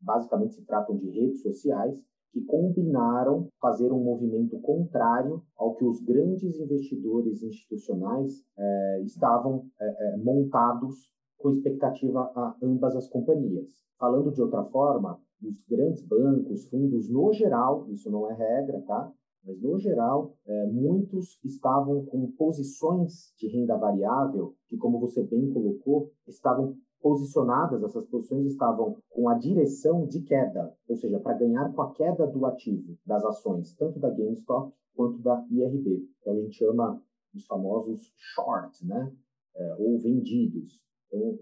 basicamente 0.00 0.54
se 0.54 0.64
tratam 0.64 0.96
de 0.96 1.08
redes 1.08 1.42
sociais, 1.42 2.02
que 2.32 2.40
combinaram 2.42 3.48
fazer 3.60 3.92
um 3.92 4.02
movimento 4.02 4.58
contrário 4.60 5.42
ao 5.56 5.74
que 5.74 5.84
os 5.84 6.00
grandes 6.00 6.58
investidores 6.58 7.42
institucionais 7.42 8.44
eh, 8.56 9.02
estavam 9.04 9.66
eh, 9.80 9.96
eh, 9.98 10.16
montados 10.18 11.10
com 11.38 11.50
expectativa 11.50 12.20
a 12.34 12.56
ambas 12.62 12.94
as 12.94 13.08
companhias. 13.08 13.68
Falando 13.98 14.32
de 14.32 14.40
outra 14.40 14.64
forma, 14.64 15.20
os 15.42 15.64
grandes 15.68 16.06
bancos, 16.06 16.68
fundos 16.68 17.10
no 17.10 17.32
geral, 17.32 17.86
isso 17.88 18.10
não 18.10 18.30
é 18.30 18.34
regra, 18.34 18.80
tá? 18.86 19.10
Mas 19.44 19.60
no 19.62 19.78
geral, 19.78 20.34
muitos 20.70 21.42
estavam 21.42 22.04
com 22.04 22.30
posições 22.32 23.32
de 23.38 23.48
renda 23.48 23.74
variável 23.78 24.54
que, 24.68 24.76
como 24.76 25.00
você 25.00 25.22
bem 25.22 25.50
colocou, 25.50 26.10
estavam 26.28 26.76
posicionadas, 27.00 27.82
essas 27.82 28.06
posições 28.06 28.46
estavam 28.46 28.96
com 29.08 29.28
a 29.28 29.34
direção 29.34 30.06
de 30.06 30.20
queda, 30.22 30.74
ou 30.88 30.96
seja, 30.96 31.18
para 31.18 31.38
ganhar 31.38 31.72
com 31.72 31.82
a 31.82 31.92
queda 31.92 32.26
do 32.26 32.44
ativo 32.46 32.96
das 33.06 33.24
ações, 33.24 33.74
tanto 33.74 33.98
da 33.98 34.10
GameStop 34.10 34.72
quanto 34.94 35.18
da 35.18 35.44
IRB, 35.50 36.08
que 36.22 36.30
a 36.30 36.34
gente 36.34 36.56
chama 36.56 37.02
os 37.34 37.46
famosos 37.46 38.12
shorts, 38.16 38.82
né? 38.82 39.12
É, 39.56 39.76
ou 39.78 39.98
vendidos. 39.98 40.80
Então, 41.08 41.38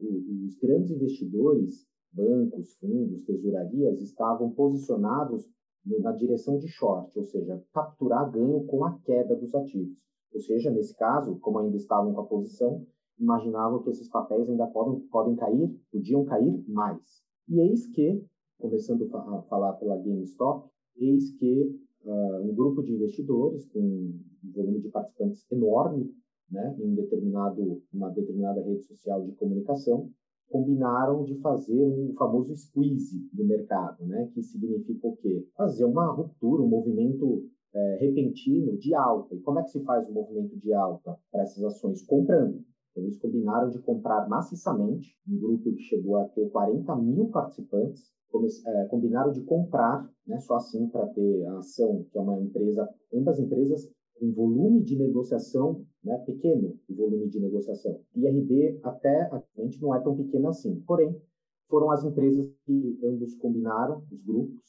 os 0.47 0.57
grandes 0.57 0.91
investidores, 0.91 1.87
bancos, 2.13 2.75
fundos, 2.77 3.23
tesourarias, 3.25 4.01
estavam 4.01 4.51
posicionados 4.51 5.49
na 6.01 6.13
direção 6.13 6.59
de 6.59 6.69
short, 6.69 7.19
ou 7.19 7.25
seja, 7.25 7.63
capturar 7.73 8.31
ganho 8.31 8.65
com 8.65 8.85
a 8.85 8.99
queda 9.01 9.35
dos 9.37 9.55
ativos. 9.55 9.97
Ou 10.33 10.41
seja, 10.41 10.71
nesse 10.71 10.95
caso, 10.97 11.39
como 11.39 11.59
ainda 11.59 11.77
estavam 11.77 12.13
com 12.13 12.21
a 12.21 12.27
posição, 12.27 12.87
imaginavam 13.21 13.83
que 13.83 13.91
esses 13.91 14.09
papéis 14.09 14.49
ainda 14.49 14.67
podem, 14.67 15.01
podem 15.09 15.37
cair, 15.37 15.75
podiam 15.91 16.25
cair 16.25 16.63
mais. 16.69 17.23
E 17.49 17.61
eis 17.61 17.87
que, 17.87 18.25
começando 18.59 19.05
a 19.15 19.43
falar 19.43 19.73
pela 19.75 19.97
GameStop, 19.97 20.69
eis 20.97 21.33
que 21.37 21.77
uh, 22.05 22.43
um 22.43 22.55
grupo 22.55 22.83
de 22.83 22.93
investidores 22.93 23.67
com 23.67 23.81
um 23.81 24.53
volume 24.55 24.81
de 24.81 24.89
participantes 24.89 25.47
enorme, 25.51 26.15
né, 26.51 26.77
em 26.79 26.93
um 26.93 26.95
determinado, 26.95 27.83
uma 27.93 28.11
determinada 28.11 28.63
rede 28.63 28.83
social 28.85 29.23
de 29.25 29.33
comunicação, 29.33 30.11
combinaram 30.51 31.25
de 31.25 31.35
fazer 31.41 31.79
um 31.79 32.15
famoso 32.17 32.57
squeeze 32.57 33.29
do 33.33 33.45
mercado, 33.45 34.05
né, 34.07 34.31
que 34.33 34.43
significa 34.43 35.07
o 35.07 35.17
quê? 35.17 35.47
Fazer 35.55 35.85
uma 35.85 36.11
ruptura, 36.11 36.63
um 36.63 36.69
movimento 36.69 37.45
é, 37.75 37.99
repentino 38.01 38.77
de 38.79 38.95
alta. 38.95 39.35
E 39.35 39.41
como 39.41 39.59
é 39.59 39.63
que 39.63 39.71
se 39.71 39.85
faz 39.85 40.09
o 40.09 40.13
movimento 40.13 40.57
de 40.57 40.73
alta 40.73 41.19
para 41.31 41.43
essas 41.43 41.63
ações? 41.63 42.03
Comprando. 42.03 42.65
Eles 42.99 43.19
combinaram 43.19 43.69
de 43.69 43.79
comprar 43.81 44.29
maciçamente, 44.29 45.17
um 45.29 45.39
grupo 45.39 45.73
que 45.73 45.83
chegou 45.83 46.17
a 46.17 46.25
ter 46.29 46.49
40 46.51 46.97
mil 46.97 47.29
participantes, 47.29 48.13
é, 48.67 48.85
combinaram 48.87 49.33
de 49.33 49.43
comprar, 49.43 50.09
né, 50.27 50.39
só 50.41 50.57
assim 50.57 50.87
para 50.89 51.07
ter 51.09 51.47
a 51.47 51.59
ação, 51.59 52.05
que 52.11 52.19
é 52.19 52.21
uma 52.21 52.39
empresa, 52.41 52.89
ambas 53.13 53.39
empresas 53.39 53.89
um 54.21 54.33
volume 54.33 54.83
de 54.83 54.97
negociação 54.97 55.85
né, 56.03 56.17
pequeno, 56.27 56.77
o 56.89 56.95
volume 56.95 57.29
de 57.29 57.41
negociação. 57.41 58.01
IRB 58.15 58.79
até 58.83 59.23
atualmente 59.31 59.81
não 59.81 59.95
é 59.95 60.01
tão 60.01 60.17
pequeno 60.17 60.49
assim, 60.49 60.81
porém, 60.87 61.17
foram 61.69 61.91
as 61.91 62.05
empresas 62.05 62.51
que 62.65 62.99
ambos 63.05 63.35
combinaram, 63.37 64.03
os 64.11 64.23
grupos, 64.25 64.61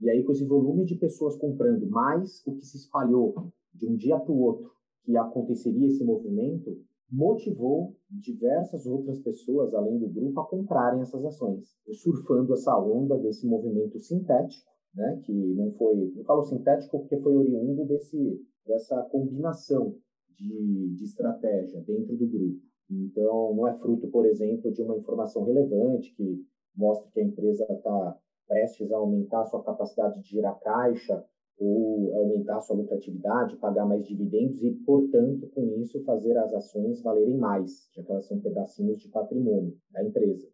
e 0.00 0.10
aí 0.10 0.22
com 0.22 0.32
esse 0.32 0.44
volume 0.44 0.84
de 0.84 0.96
pessoas 0.96 1.36
comprando, 1.36 1.88
mais 1.88 2.42
o 2.46 2.54
que 2.54 2.66
se 2.66 2.76
espalhou 2.76 3.50
de 3.72 3.88
um 3.88 3.94
dia 3.94 4.18
para 4.18 4.32
o 4.32 4.40
outro, 4.40 4.70
que 5.04 5.16
aconteceria 5.16 5.86
esse 5.86 6.04
movimento, 6.04 6.76
motivou 7.12 7.94
diversas 8.10 8.86
outras 8.86 9.20
pessoas, 9.20 9.74
além 9.74 9.98
do 9.98 10.08
grupo, 10.08 10.40
a 10.40 10.46
comprarem 10.46 11.02
essas 11.02 11.22
ações, 11.26 11.66
surfando 11.92 12.54
essa 12.54 12.74
onda 12.78 13.18
desse 13.18 13.46
movimento 13.46 13.98
sintético, 13.98 14.72
né, 14.94 15.20
que 15.22 15.32
não 15.54 15.70
foi, 15.72 16.10
eu 16.16 16.24
falo 16.24 16.42
sintético 16.42 17.00
porque 17.00 17.18
foi 17.18 17.36
oriundo 17.36 17.84
desse, 17.84 18.40
dessa 18.66 19.02
combinação 19.10 19.94
de, 20.34 20.94
de 20.94 21.04
estratégia 21.04 21.82
dentro 21.82 22.16
do 22.16 22.26
grupo. 22.26 22.60
Então, 22.90 23.54
não 23.54 23.68
é 23.68 23.74
fruto, 23.74 24.08
por 24.08 24.26
exemplo, 24.26 24.72
de 24.72 24.82
uma 24.82 24.96
informação 24.96 25.44
relevante 25.44 26.14
que 26.14 26.44
mostra 26.74 27.10
que 27.10 27.20
a 27.20 27.24
empresa 27.24 27.66
está 27.70 28.18
prestes 28.48 28.90
a 28.90 28.96
aumentar 28.96 29.44
sua 29.46 29.62
capacidade 29.62 30.20
de 30.20 30.28
gerar 30.28 30.54
caixa 30.54 31.24
ou 31.64 32.12
aumentar 32.16 32.60
sua 32.60 32.76
lucratividade, 32.76 33.56
pagar 33.56 33.86
mais 33.86 34.04
dividendos 34.04 34.62
e, 34.64 34.72
portanto, 34.84 35.46
com 35.54 35.78
isso 35.80 36.02
fazer 36.02 36.36
as 36.36 36.52
ações 36.52 37.00
valerem 37.00 37.38
mais, 37.38 37.88
já 37.94 38.02
que 38.02 38.10
elas 38.10 38.26
são 38.26 38.40
pedacinhos 38.40 38.98
de 38.98 39.08
patrimônio 39.08 39.76
da 39.92 40.04
empresa. 40.04 40.48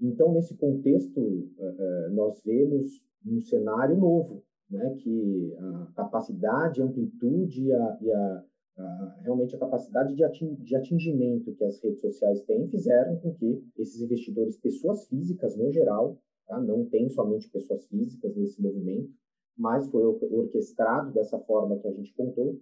Então, 0.00 0.32
nesse 0.32 0.56
contexto, 0.56 1.20
eh, 1.58 1.76
eh, 1.78 2.08
nós 2.10 2.42
vemos 2.44 3.04
um 3.24 3.40
cenário 3.40 3.96
novo, 3.96 4.42
né, 4.68 4.94
que 4.98 5.54
a 5.58 5.92
capacidade, 5.94 6.82
a 6.82 6.84
amplitude 6.84 7.64
e 7.64 7.72
a, 7.72 7.98
e 8.00 8.12
a, 8.12 8.44
a 8.78 9.16
realmente 9.22 9.54
a 9.54 9.58
capacidade 9.58 10.14
de, 10.14 10.24
de 10.56 10.76
atingimento 10.76 11.54
que 11.54 11.64
as 11.64 11.80
redes 11.82 12.00
sociais 12.00 12.42
têm 12.42 12.68
fizeram 12.68 13.16
com 13.16 13.32
que 13.34 13.62
esses 13.78 14.00
investidores, 14.00 14.58
pessoas 14.58 15.06
físicas 15.06 15.56
no 15.56 15.70
geral, 15.72 16.18
tá, 16.46 16.60
não 16.60 16.84
tem 16.84 17.08
somente 17.08 17.48
pessoas 17.50 17.86
físicas 17.86 18.36
nesse 18.36 18.60
movimento, 18.60 19.10
mas 19.58 19.90
foi 19.90 20.04
orquestrado 20.04 21.12
dessa 21.12 21.38
forma 21.40 21.78
que 21.78 21.88
a 21.88 21.92
gente 21.92 22.14
contou, 22.14 22.60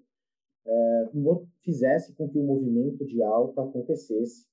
é, 0.66 1.10
fizesse 1.62 2.14
com 2.14 2.28
que 2.28 2.38
o 2.38 2.42
movimento 2.42 3.04
de 3.04 3.22
alta 3.22 3.62
acontecesse 3.62 4.46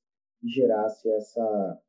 e 0.43 0.50
gerasse 0.50 1.09
essa, 1.09 1.81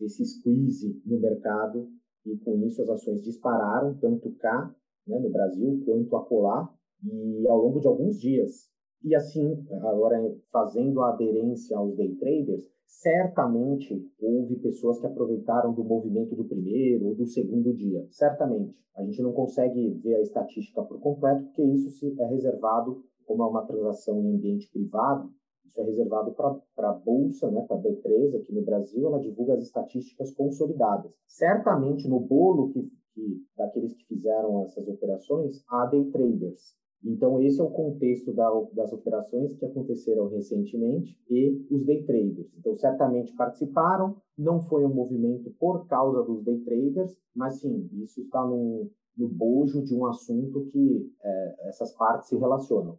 esse 0.00 0.24
squeeze 0.24 1.02
no 1.04 1.18
mercado, 1.18 1.90
e 2.24 2.36
com 2.38 2.56
isso 2.64 2.80
as 2.82 2.88
ações 2.88 3.22
dispararam, 3.22 3.98
tanto 3.98 4.32
cá, 4.36 4.74
né, 5.06 5.18
no 5.18 5.30
Brasil, 5.30 5.82
quanto 5.84 6.16
acolá, 6.16 6.72
e 7.04 7.46
ao 7.48 7.58
longo 7.58 7.80
de 7.80 7.86
alguns 7.86 8.20
dias. 8.20 8.70
E 9.04 9.14
assim, 9.14 9.66
agora 9.82 10.16
fazendo 10.50 11.00
a 11.02 11.12
aderência 11.12 11.76
aos 11.76 11.94
day 11.96 12.14
traders, 12.16 12.64
Certamente 12.86 14.10
houve 14.20 14.56
pessoas 14.56 15.00
que 15.00 15.06
aproveitaram 15.06 15.74
do 15.74 15.84
movimento 15.84 16.34
do 16.34 16.44
primeiro 16.44 17.06
ou 17.06 17.14
do 17.14 17.26
segundo 17.26 17.74
dia. 17.74 18.06
Certamente. 18.10 18.74
A 18.96 19.04
gente 19.04 19.20
não 19.22 19.32
consegue 19.32 19.90
ver 20.02 20.14
a 20.14 20.22
estatística 20.22 20.82
por 20.82 20.98
completo, 21.00 21.44
porque 21.44 21.62
isso 21.62 22.14
é 22.18 22.26
reservado, 22.26 23.04
como 23.26 23.42
é 23.42 23.46
uma 23.46 23.66
transação 23.66 24.22
em 24.22 24.36
ambiente 24.36 24.70
privado, 24.70 25.30
isso 25.66 25.80
é 25.80 25.84
reservado 25.84 26.32
para 26.32 26.90
a 26.90 26.94
Bolsa, 26.94 27.50
né, 27.50 27.62
para 27.66 27.76
a 27.76 27.80
B3 27.80 28.36
aqui 28.36 28.54
no 28.54 28.62
Brasil, 28.62 29.06
ela 29.06 29.20
divulga 29.20 29.54
as 29.54 29.62
estatísticas 29.62 30.30
consolidadas. 30.32 31.12
Certamente 31.26 32.08
no 32.08 32.20
bolo 32.20 32.70
que, 32.70 32.88
que, 33.12 33.44
daqueles 33.56 33.94
que 33.94 34.06
fizeram 34.06 34.62
essas 34.62 34.88
operações, 34.88 35.62
há 35.68 35.86
day 35.86 36.04
traders. 36.10 36.76
Então, 37.06 37.40
esse 37.40 37.60
é 37.60 37.64
o 37.64 37.70
contexto 37.70 38.32
da, 38.32 38.50
das 38.72 38.92
operações 38.92 39.54
que 39.54 39.64
aconteceram 39.64 40.28
recentemente 40.28 41.16
e 41.30 41.64
os 41.70 41.84
day 41.84 42.02
traders. 42.04 42.52
Então, 42.58 42.74
certamente 42.74 43.32
participaram, 43.34 44.16
não 44.36 44.60
foi 44.60 44.84
um 44.84 44.92
movimento 44.92 45.50
por 45.58 45.86
causa 45.86 46.24
dos 46.24 46.42
day 46.42 46.58
traders, 46.58 47.16
mas 47.34 47.60
sim, 47.60 47.88
isso 48.02 48.20
está 48.22 48.44
no, 48.44 48.90
no 49.16 49.28
bojo 49.28 49.84
de 49.84 49.94
um 49.94 50.04
assunto 50.04 50.66
que 50.66 51.08
é, 51.22 51.68
essas 51.68 51.92
partes 51.96 52.28
se 52.28 52.36
relacionam. 52.36 52.98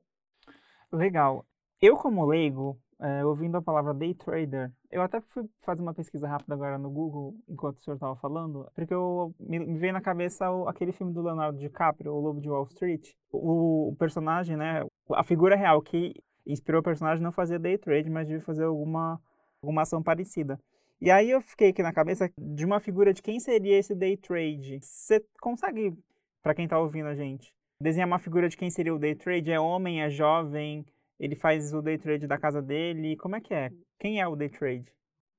Legal. 0.92 1.46
Eu, 1.82 1.98
como 1.98 2.26
leigo, 2.26 2.78
é, 3.00 3.24
ouvindo 3.24 3.58
a 3.58 3.62
palavra 3.62 3.94
day 3.94 4.14
trader, 4.14 4.72
eu 4.92 5.02
até 5.02 5.22
fui 5.22 5.48
fazer 5.60 5.82
uma 5.82 5.94
pesquisa 5.94 6.28
rápida 6.28 6.54
agora 6.54 6.78
no 6.78 6.90
Google, 6.90 7.36
enquanto 7.48 7.78
o 7.78 7.82
senhor 7.82 7.96
estava 7.96 8.16
falando, 8.16 8.68
porque 8.74 8.94
eu, 8.94 9.36
me, 9.40 9.60
me, 9.60 9.78
veio 9.78 9.94
na 9.94 10.02
cabeça 10.02 10.50
o, 10.50 10.68
aquele 10.68 10.92
filme 10.92 11.14
do 11.14 11.22
Leonardo 11.22 11.60
DiCaprio, 11.60 12.14
O 12.14 12.20
Lobo 12.20 12.42
de 12.42 12.50
Wall 12.50 12.68
Street. 12.72 13.14
O, 13.32 13.90
o, 13.90 13.96
personagem, 13.98 14.58
né, 14.58 14.84
a 15.12 15.24
figura 15.24 15.56
real 15.56 15.82
que 15.82 16.16
inspirou 16.46 16.82
o 16.82 16.84
personagem 16.84 17.24
não 17.24 17.32
fazia 17.32 17.60
day 17.60 17.78
trade, 17.78 18.10
mas 18.10 18.28
devia 18.28 18.42
fazer 18.42 18.64
alguma, 18.64 19.22
alguma 19.62 19.84
ação 19.84 20.02
parecida. 20.02 20.60
E 21.00 21.12
aí 21.12 21.30
eu 21.30 21.42
fiquei 21.42 21.70
aqui 21.70 21.84
na 21.84 21.94
cabeça 21.94 22.32
de 22.36 22.66
uma 22.66 22.80
figura 22.80 23.14
de 23.14 23.22
quem 23.22 23.40
seria 23.40 23.78
esse 23.78 23.94
day 23.94 24.18
trade. 24.18 24.80
Você 24.82 25.24
consegue, 25.40 25.96
para 26.42 26.56
quem 26.56 26.66
está 26.66 26.80
ouvindo 26.80 27.08
a 27.08 27.14
gente, 27.14 27.54
desenhar 27.80 28.08
uma 28.08 28.18
figura 28.18 28.50
de 28.50 28.58
quem 28.58 28.72
seria 28.72 28.96
o 28.96 28.98
day 28.98 29.14
trade? 29.14 29.52
É 29.52 29.60
homem, 29.60 30.02
é 30.02 30.10
jovem? 30.10 30.84
Ele 31.20 31.36
faz 31.36 31.74
o 31.74 31.82
day 31.82 31.98
trade 31.98 32.28
da 32.28 32.38
casa 32.38 32.62
dele. 32.62 33.18
Como 33.18 33.36
é 33.36 33.42
que 33.42 33.54
é? 33.54 33.72
Quem 34.00 34.22
é 34.22 34.28
o 34.28 34.36
day 34.36 34.50
trade? 34.50 34.86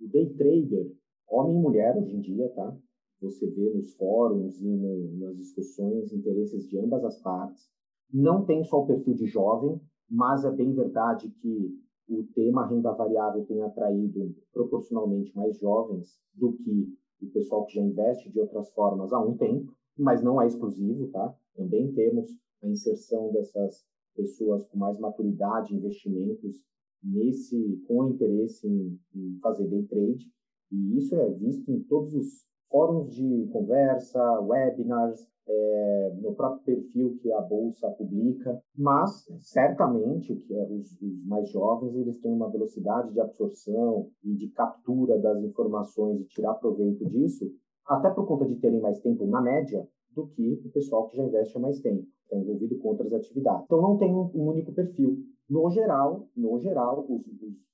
O 0.00 0.08
day 0.08 0.28
trader, 0.34 0.92
homem 1.28 1.56
e 1.56 1.60
mulher 1.60 1.96
hoje 1.96 2.16
em 2.16 2.20
dia, 2.20 2.48
tá? 2.50 2.76
Você 3.20 3.46
vê 3.50 3.72
nos 3.74 3.94
fóruns 3.94 4.60
e 4.60 4.68
no, 4.68 5.18
nas 5.18 5.36
discussões 5.36 6.12
interesses 6.12 6.68
de 6.68 6.78
ambas 6.78 7.04
as 7.04 7.20
partes. 7.20 7.68
Não 8.12 8.44
tem 8.44 8.64
só 8.64 8.78
o 8.78 8.86
perfil 8.86 9.14
de 9.14 9.26
jovem, 9.26 9.80
mas 10.08 10.44
é 10.44 10.50
bem 10.50 10.72
verdade 10.72 11.28
que 11.28 11.78
o 12.08 12.24
tema 12.34 12.66
renda 12.66 12.92
variável 12.92 13.44
tem 13.44 13.62
atraído 13.62 14.34
proporcionalmente 14.52 15.36
mais 15.36 15.58
jovens 15.58 16.18
do 16.34 16.54
que 16.54 16.88
o 17.20 17.26
pessoal 17.30 17.66
que 17.66 17.74
já 17.74 17.82
investe 17.82 18.30
de 18.30 18.40
outras 18.40 18.70
formas 18.70 19.12
há 19.12 19.20
um 19.20 19.36
tempo, 19.36 19.72
mas 19.96 20.22
não 20.22 20.40
é 20.40 20.46
exclusivo, 20.46 21.08
tá? 21.08 21.34
Também 21.54 21.92
temos 21.92 22.30
a 22.62 22.68
inserção 22.68 23.30
dessas 23.32 23.84
pessoas 24.18 24.66
com 24.66 24.78
mais 24.78 24.98
maturidade, 24.98 25.74
investimentos 25.74 26.62
nesse 27.02 27.80
com 27.86 28.08
interesse 28.10 28.66
em, 28.66 28.98
em 29.14 29.38
fazer 29.40 29.66
day 29.68 29.84
trade. 29.84 30.26
E 30.70 30.98
isso 30.98 31.14
é 31.14 31.30
visto 31.30 31.70
em 31.70 31.80
todos 31.84 32.12
os 32.14 32.46
fóruns 32.68 33.14
de 33.14 33.48
conversa, 33.50 34.20
webinars, 34.40 35.26
é, 35.48 36.14
no 36.20 36.34
próprio 36.34 36.62
perfil 36.62 37.16
que 37.22 37.32
a 37.32 37.40
bolsa 37.40 37.88
publica, 37.92 38.60
mas 38.76 39.26
certamente 39.40 40.36
que 40.36 40.54
é, 40.54 40.62
os, 40.70 40.92
os, 41.00 41.24
mais 41.26 41.48
jovens 41.48 41.94
eles 41.96 42.18
têm 42.18 42.32
uma 42.32 42.50
velocidade 42.50 43.12
de 43.14 43.20
absorção 43.20 44.10
e 44.22 44.34
de 44.34 44.48
captura 44.48 45.18
das 45.18 45.42
informações 45.42 46.20
e 46.20 46.24
tirar 46.26 46.54
proveito 46.54 47.08
disso, 47.08 47.50
até 47.86 48.10
por 48.10 48.26
conta 48.26 48.44
de 48.44 48.56
terem 48.56 48.80
mais 48.80 49.00
tempo 49.00 49.26
na 49.26 49.40
média 49.40 49.88
do 50.14 50.26
que 50.26 50.60
o 50.66 50.70
pessoal 50.70 51.08
que 51.08 51.16
já 51.16 51.24
investe 51.24 51.56
há 51.56 51.60
mais 51.60 51.80
tempo, 51.80 52.06
está 52.28 52.36
envolvido 52.36 52.78
com 52.78 52.88
outras 52.88 53.12
atividades. 53.12 53.64
Então 53.64 53.80
não 53.80 53.96
tem 53.96 54.14
um, 54.14 54.30
um 54.34 54.48
único 54.48 54.72
perfil. 54.72 55.24
No 55.48 55.70
geral, 55.70 56.28
no 56.36 56.58
geral, 56.58 57.06
os, 57.08 57.26
os 57.26 57.68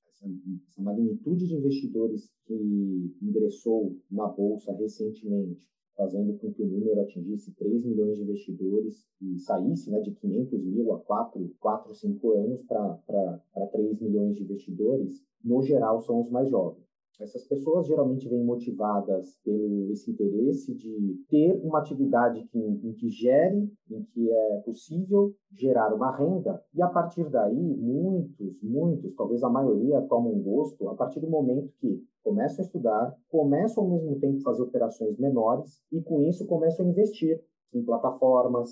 essa 0.66 0.82
magnitude 0.82 1.46
de 1.46 1.54
investidores 1.54 2.30
que 2.46 3.14
ingressou 3.20 3.96
na 4.10 4.26
bolsa 4.26 4.72
recentemente, 4.72 5.68
fazendo 5.96 6.36
com 6.38 6.52
que 6.52 6.62
o 6.62 6.66
número 6.66 7.00
atingisse 7.00 7.54
3 7.54 7.84
milhões 7.84 8.16
de 8.16 8.22
investidores 8.22 9.06
e 9.20 9.38
saísse 9.38 9.90
né, 9.90 10.00
de 10.00 10.12
500 10.12 10.64
mil 10.64 10.92
a 10.92 11.00
4, 11.00 11.54
4 11.60 11.94
5 11.94 12.30
anos 12.32 12.62
para 12.62 13.68
3 13.72 14.00
milhões 14.00 14.36
de 14.36 14.42
investidores, 14.42 15.22
no 15.44 15.62
geral 15.62 16.00
são 16.00 16.20
os 16.20 16.30
mais 16.30 16.48
jovens. 16.48 16.83
Essas 17.20 17.46
pessoas 17.46 17.86
geralmente 17.86 18.28
vêm 18.28 18.44
motivadas 18.44 19.38
pelo 19.44 19.90
esse 19.92 20.10
interesse 20.10 20.74
de 20.74 21.24
ter 21.28 21.60
uma 21.62 21.78
atividade 21.78 22.44
que, 22.46 22.58
em 22.58 22.92
que 22.92 23.08
gere, 23.08 23.70
em 23.90 24.02
que 24.02 24.30
é 24.30 24.62
possível 24.64 25.34
gerar 25.52 25.94
uma 25.94 26.16
renda, 26.16 26.60
e 26.74 26.82
a 26.82 26.88
partir 26.88 27.30
daí, 27.30 27.54
muitos, 27.54 28.60
muitos, 28.62 29.14
talvez 29.14 29.42
a 29.44 29.48
maioria, 29.48 30.02
tomam 30.02 30.38
gosto 30.40 30.88
a 30.88 30.94
partir 30.94 31.20
do 31.20 31.30
momento 31.30 31.72
que 31.78 32.02
começam 32.22 32.64
a 32.64 32.66
estudar, 32.66 33.16
começam 33.28 33.84
ao 33.84 33.90
mesmo 33.90 34.18
tempo 34.18 34.38
a 34.38 34.42
fazer 34.42 34.62
operações 34.62 35.16
menores 35.18 35.82
e 35.92 36.00
com 36.00 36.22
isso 36.22 36.46
começam 36.46 36.84
a 36.84 36.88
investir 36.88 37.40
em 37.72 37.84
plataformas, 37.84 38.70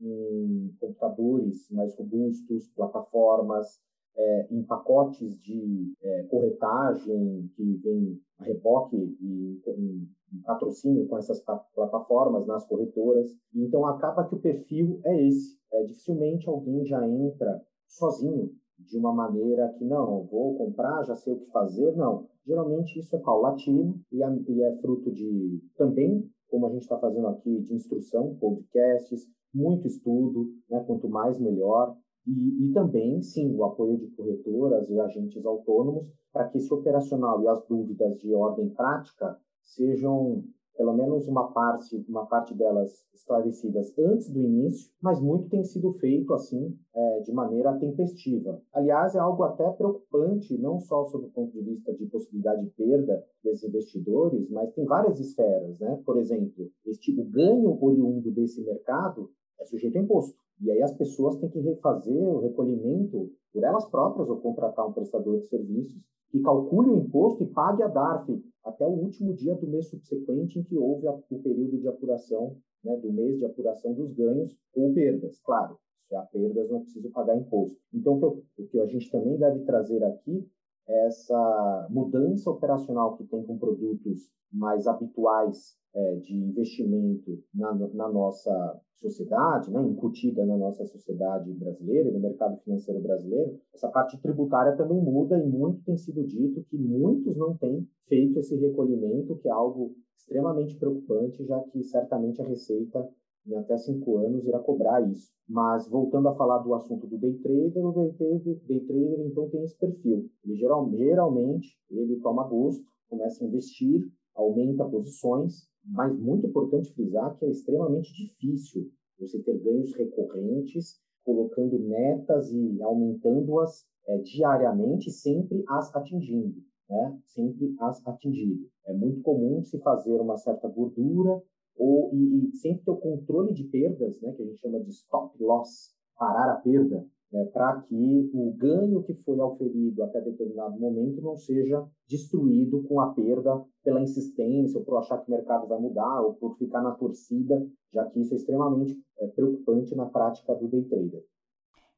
em 0.00 0.74
computadores 0.80 1.68
mais 1.70 1.94
robustos, 1.96 2.68
plataformas 2.74 3.80
é, 4.18 4.48
em 4.50 4.62
pacotes 4.64 5.40
de 5.40 5.94
é, 6.02 6.22
corretagem 6.24 7.48
que 7.54 7.76
vem 7.76 8.20
a 8.38 8.44
reboque 8.44 8.96
e 8.96 9.62
em, 9.66 10.08
em 10.32 10.42
patrocínio 10.42 11.06
com 11.06 11.16
essas 11.16 11.42
plataformas 11.74 12.46
nas 12.46 12.66
corretoras. 12.66 13.30
Então 13.54 13.86
acaba 13.86 14.28
que 14.28 14.34
o 14.34 14.40
perfil 14.40 15.00
é 15.04 15.26
esse. 15.26 15.56
É, 15.72 15.84
dificilmente 15.84 16.48
alguém 16.48 16.84
já 16.84 17.06
entra 17.06 17.62
sozinho 17.86 18.50
de 18.78 18.96
uma 18.96 19.12
maneira 19.12 19.68
que 19.76 19.84
não, 19.84 20.24
vou 20.24 20.56
comprar, 20.56 21.04
já 21.04 21.14
sei 21.14 21.34
o 21.34 21.38
que 21.38 21.50
fazer. 21.50 21.96
Não, 21.96 22.26
geralmente 22.46 22.98
isso 22.98 23.14
é 23.14 23.18
paulatino 23.20 24.00
e 24.12 24.22
é, 24.22 24.26
e 24.48 24.62
é 24.62 24.76
fruto 24.80 25.12
de 25.12 25.60
também, 25.76 26.28
como 26.48 26.66
a 26.66 26.70
gente 26.70 26.82
está 26.82 26.98
fazendo 26.98 27.28
aqui, 27.28 27.60
de 27.60 27.74
instrução, 27.74 28.36
podcasts, 28.36 29.26
muito 29.54 29.86
estudo, 29.86 30.52
né? 30.68 30.82
quanto 30.86 31.08
mais 31.08 31.38
melhor. 31.40 31.96
E, 32.28 32.66
e 32.66 32.72
também, 32.74 33.22
sim, 33.22 33.54
o 33.56 33.64
apoio 33.64 33.96
de 33.96 34.06
corretoras 34.08 34.90
e 34.90 35.00
agentes 35.00 35.44
autônomos 35.46 36.06
para 36.30 36.46
que 36.48 36.58
esse 36.58 36.72
operacional 36.72 37.42
e 37.42 37.48
as 37.48 37.64
dúvidas 37.66 38.18
de 38.18 38.34
ordem 38.34 38.68
prática 38.68 39.38
sejam 39.62 40.44
pelo 40.78 40.94
menos 40.94 41.26
uma 41.26 41.50
parte, 41.50 42.04
uma 42.08 42.24
parte 42.26 42.54
delas 42.54 43.04
esclarecidas 43.12 43.92
antes 43.98 44.30
do 44.30 44.40
início, 44.40 44.92
mas 45.02 45.20
muito 45.20 45.48
tem 45.48 45.64
sido 45.64 45.92
feito 45.94 46.32
assim 46.32 46.78
é, 46.94 47.20
de 47.22 47.32
maneira 47.32 47.76
tempestiva. 47.78 48.62
Aliás, 48.72 49.16
é 49.16 49.18
algo 49.18 49.42
até 49.42 49.68
preocupante, 49.70 50.56
não 50.56 50.78
só 50.78 51.04
sob 51.06 51.26
o 51.26 51.30
ponto 51.30 51.52
de 51.52 51.62
vista 51.62 51.92
de 51.92 52.06
possibilidade 52.06 52.62
de 52.62 52.70
perda 52.70 53.24
desses 53.42 53.68
investidores, 53.68 54.48
mas 54.50 54.72
tem 54.72 54.84
várias 54.84 55.18
esferas, 55.18 55.80
né? 55.80 56.00
Por 56.06 56.16
exemplo, 56.16 56.70
este, 56.86 57.12
o 57.20 57.24
ganho 57.24 57.76
oriundo 57.82 58.30
desse 58.30 58.62
mercado 58.62 59.32
é 59.60 59.64
sujeito 59.64 59.98
a 59.98 60.00
imposto. 60.00 60.38
E 60.60 60.70
aí 60.70 60.82
as 60.82 60.92
pessoas 60.92 61.36
têm 61.36 61.48
que 61.48 61.60
refazer 61.60 62.28
o 62.28 62.40
recolhimento 62.40 63.30
por 63.52 63.62
elas 63.62 63.88
próprias 63.88 64.28
ou 64.28 64.40
contratar 64.40 64.86
um 64.86 64.92
prestador 64.92 65.38
de 65.38 65.46
serviços 65.46 66.00
que 66.30 66.40
calcule 66.40 66.90
o 66.90 66.98
imposto 66.98 67.42
e 67.42 67.46
pague 67.46 67.82
a 67.82 67.88
DARF 67.88 68.42
até 68.64 68.86
o 68.86 68.90
último 68.90 69.34
dia 69.34 69.54
do 69.54 69.66
mês 69.66 69.88
subsequente 69.88 70.58
em 70.58 70.62
que 70.62 70.76
houve 70.76 71.06
a, 71.06 71.12
o 71.12 71.42
período 71.42 71.78
de 71.78 71.88
apuração, 71.88 72.56
né, 72.84 72.96
do 72.96 73.10
mês 73.12 73.38
de 73.38 73.46
apuração 73.46 73.94
dos 73.94 74.12
ganhos 74.12 74.54
ou 74.74 74.92
perdas. 74.92 75.40
Claro, 75.40 75.78
se 76.06 76.14
há 76.14 76.22
perdas 76.22 76.68
não 76.68 76.78
é 76.78 76.80
preciso 76.80 77.10
pagar 77.10 77.36
imposto. 77.36 77.76
Então, 77.92 78.14
o 78.14 78.18
que, 78.18 78.24
eu, 78.24 78.44
o 78.58 78.68
que 78.68 78.80
a 78.80 78.86
gente 78.86 79.10
também 79.10 79.38
deve 79.38 79.60
trazer 79.60 80.02
aqui 80.04 80.46
é 80.86 81.06
essa 81.06 81.86
mudança 81.90 82.50
operacional 82.50 83.16
que 83.16 83.24
tem 83.24 83.42
com 83.44 83.58
produtos 83.58 84.30
mais 84.52 84.86
habituais 84.86 85.76
é, 85.94 86.16
de 86.16 86.34
investimento 86.34 87.42
na, 87.54 87.74
na, 87.74 88.08
nossa 88.08 88.80
sociedade, 88.96 89.70
né, 89.70 89.82
incutida 89.82 90.44
na 90.44 90.56
nossa 90.56 90.84
sociedade 90.84 91.52
brasileira, 91.54 92.10
no 92.10 92.20
mercado 92.20 92.56
financeiro 92.58 93.00
brasileiro, 93.00 93.58
essa 93.74 93.88
parte 93.88 94.20
tributária 94.20 94.76
também 94.76 95.00
muda 95.00 95.38
e 95.38 95.46
muito 95.46 95.82
tem 95.84 95.96
sido 95.96 96.24
dito 96.24 96.62
que 96.64 96.76
muitos 96.76 97.36
não 97.36 97.56
têm 97.56 97.86
feito 98.06 98.38
esse 98.38 98.56
recolhimento, 98.56 99.36
que 99.36 99.48
é 99.48 99.52
algo 99.52 99.94
extremamente 100.16 100.76
preocupante, 100.76 101.44
já 101.44 101.60
que 101.60 101.82
certamente 101.84 102.42
a 102.42 102.44
Receita 102.44 103.08
em 103.46 103.56
até 103.56 103.76
cinco 103.78 104.18
anos 104.18 104.46
irá 104.46 104.58
cobrar 104.58 105.00
isso. 105.08 105.32
Mas 105.48 105.88
voltando 105.88 106.28
a 106.28 106.34
falar 106.34 106.58
do 106.58 106.74
assunto 106.74 107.06
do 107.06 107.16
day 107.16 107.34
trader, 107.38 107.84
o 107.84 107.92
day 107.92 108.12
trader, 108.12 108.60
day 108.66 108.80
trader 108.80 109.26
então 109.26 109.48
tem 109.48 109.62
esse 109.62 109.76
perfil. 109.78 110.28
Ele 110.44 110.54
geral, 110.56 110.90
geralmente 110.90 111.78
ele 111.90 112.16
toma 112.20 112.46
gosto, 112.46 112.84
começa 113.08 113.42
a 113.42 113.46
investir, 113.46 114.06
aumenta 114.38 114.84
posições, 114.84 115.68
mas 115.84 116.18
muito 116.18 116.46
importante 116.46 116.92
frisar 116.94 117.36
que 117.36 117.44
é 117.44 117.50
extremamente 117.50 118.12
difícil 118.12 118.88
você 119.18 119.38
ter 119.40 119.58
ganhos 119.58 119.92
recorrentes, 119.94 121.00
colocando 121.24 121.78
metas 121.78 122.50
e 122.52 122.80
aumentando-as 122.82 123.84
é, 124.06 124.18
diariamente, 124.18 125.10
sempre 125.10 125.62
as 125.68 125.94
atingindo, 125.94 126.62
né? 126.88 127.18
Sempre 127.24 127.74
as 127.80 128.06
atingindo. 128.06 128.66
É 128.86 128.92
muito 128.94 129.20
comum 129.22 129.62
se 129.62 129.78
fazer 129.80 130.20
uma 130.20 130.36
certa 130.36 130.68
gordura 130.68 131.42
ou 131.76 132.10
e, 132.14 132.48
e 132.48 132.56
sempre 132.56 132.84
ter 132.84 132.90
o 132.90 132.96
controle 132.96 133.52
de 133.52 133.64
perdas, 133.64 134.20
né? 134.20 134.32
Que 134.32 134.42
a 134.42 134.46
gente 134.46 134.60
chama 134.60 134.80
de 134.80 134.90
stop 134.90 135.36
loss, 135.42 135.94
parar 136.16 136.50
a 136.52 136.56
perda, 136.56 137.04
é, 137.32 137.44
para 137.46 137.82
que 137.82 138.30
o 138.32 138.52
ganho 138.52 139.02
que 139.02 139.14
foi 139.14 139.38
auferido 139.40 140.02
até 140.02 140.20
determinado 140.20 140.78
momento 140.78 141.20
não 141.20 141.36
seja 141.36 141.86
destruído 142.06 142.82
com 142.84 143.00
a 143.00 143.12
perda 143.12 143.64
pela 143.84 144.00
insistência, 144.00 144.78
ou 144.78 144.84
por 144.84 144.98
achar 144.98 145.18
que 145.18 145.30
o 145.30 145.34
mercado 145.34 145.66
vai 145.66 145.78
mudar, 145.78 146.22
ou 146.22 146.34
por 146.34 146.56
ficar 146.56 146.82
na 146.82 146.92
torcida, 146.92 147.66
já 147.92 148.04
que 148.06 148.20
isso 148.20 148.34
é 148.34 148.36
extremamente 148.36 148.98
é, 149.18 149.26
preocupante 149.28 149.94
na 149.94 150.06
prática 150.06 150.54
do 150.54 150.68
day 150.68 150.84
trader. 150.84 151.22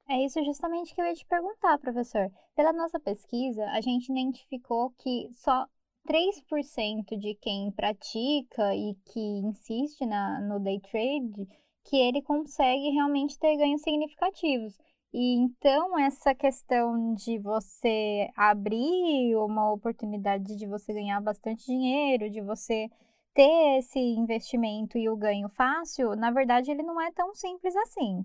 É 0.08 0.24
isso 0.24 0.42
justamente 0.44 0.92
que 0.92 1.00
eu 1.00 1.04
ia 1.04 1.14
te 1.14 1.24
perguntar, 1.24 1.78
professor. 1.78 2.28
Pela 2.56 2.72
nossa 2.72 2.98
pesquisa, 2.98 3.64
a 3.66 3.80
gente 3.80 4.10
identificou 4.10 4.90
que 4.98 5.28
só 5.32 5.66
3% 6.08 7.16
de 7.16 7.36
quem 7.36 7.70
pratica 7.70 8.74
e 8.74 8.96
que 9.04 9.20
insiste 9.20 10.04
na, 10.04 10.40
no 10.40 10.58
day 10.58 10.80
trade, 10.80 11.46
que 11.84 11.96
ele 11.96 12.22
consegue 12.22 12.90
realmente 12.90 13.38
ter 13.38 13.56
ganhos 13.56 13.82
significativos. 13.82 14.76
E 15.12 15.35
então 15.35 15.99
essa 15.99 16.35
questão 16.35 17.14
de 17.14 17.38
você 17.38 18.29
abrir 18.37 19.35
uma 19.37 19.73
oportunidade 19.73 20.57
de 20.57 20.66
você 20.66 20.92
ganhar 20.92 21.20
bastante 21.20 21.66
dinheiro, 21.66 22.31
de 22.31 22.40
você 22.40 22.88
ter 23.35 23.79
esse 23.79 23.99
investimento 23.99 24.96
e 24.96 25.09
o 25.09 25.16
ganho 25.16 25.49
fácil, 25.49 26.14
na 26.14 26.31
verdade 26.31 26.70
ele 26.70 26.83
não 26.83 27.01
é 27.01 27.11
tão 27.12 27.35
simples 27.35 27.75
assim. 27.77 28.25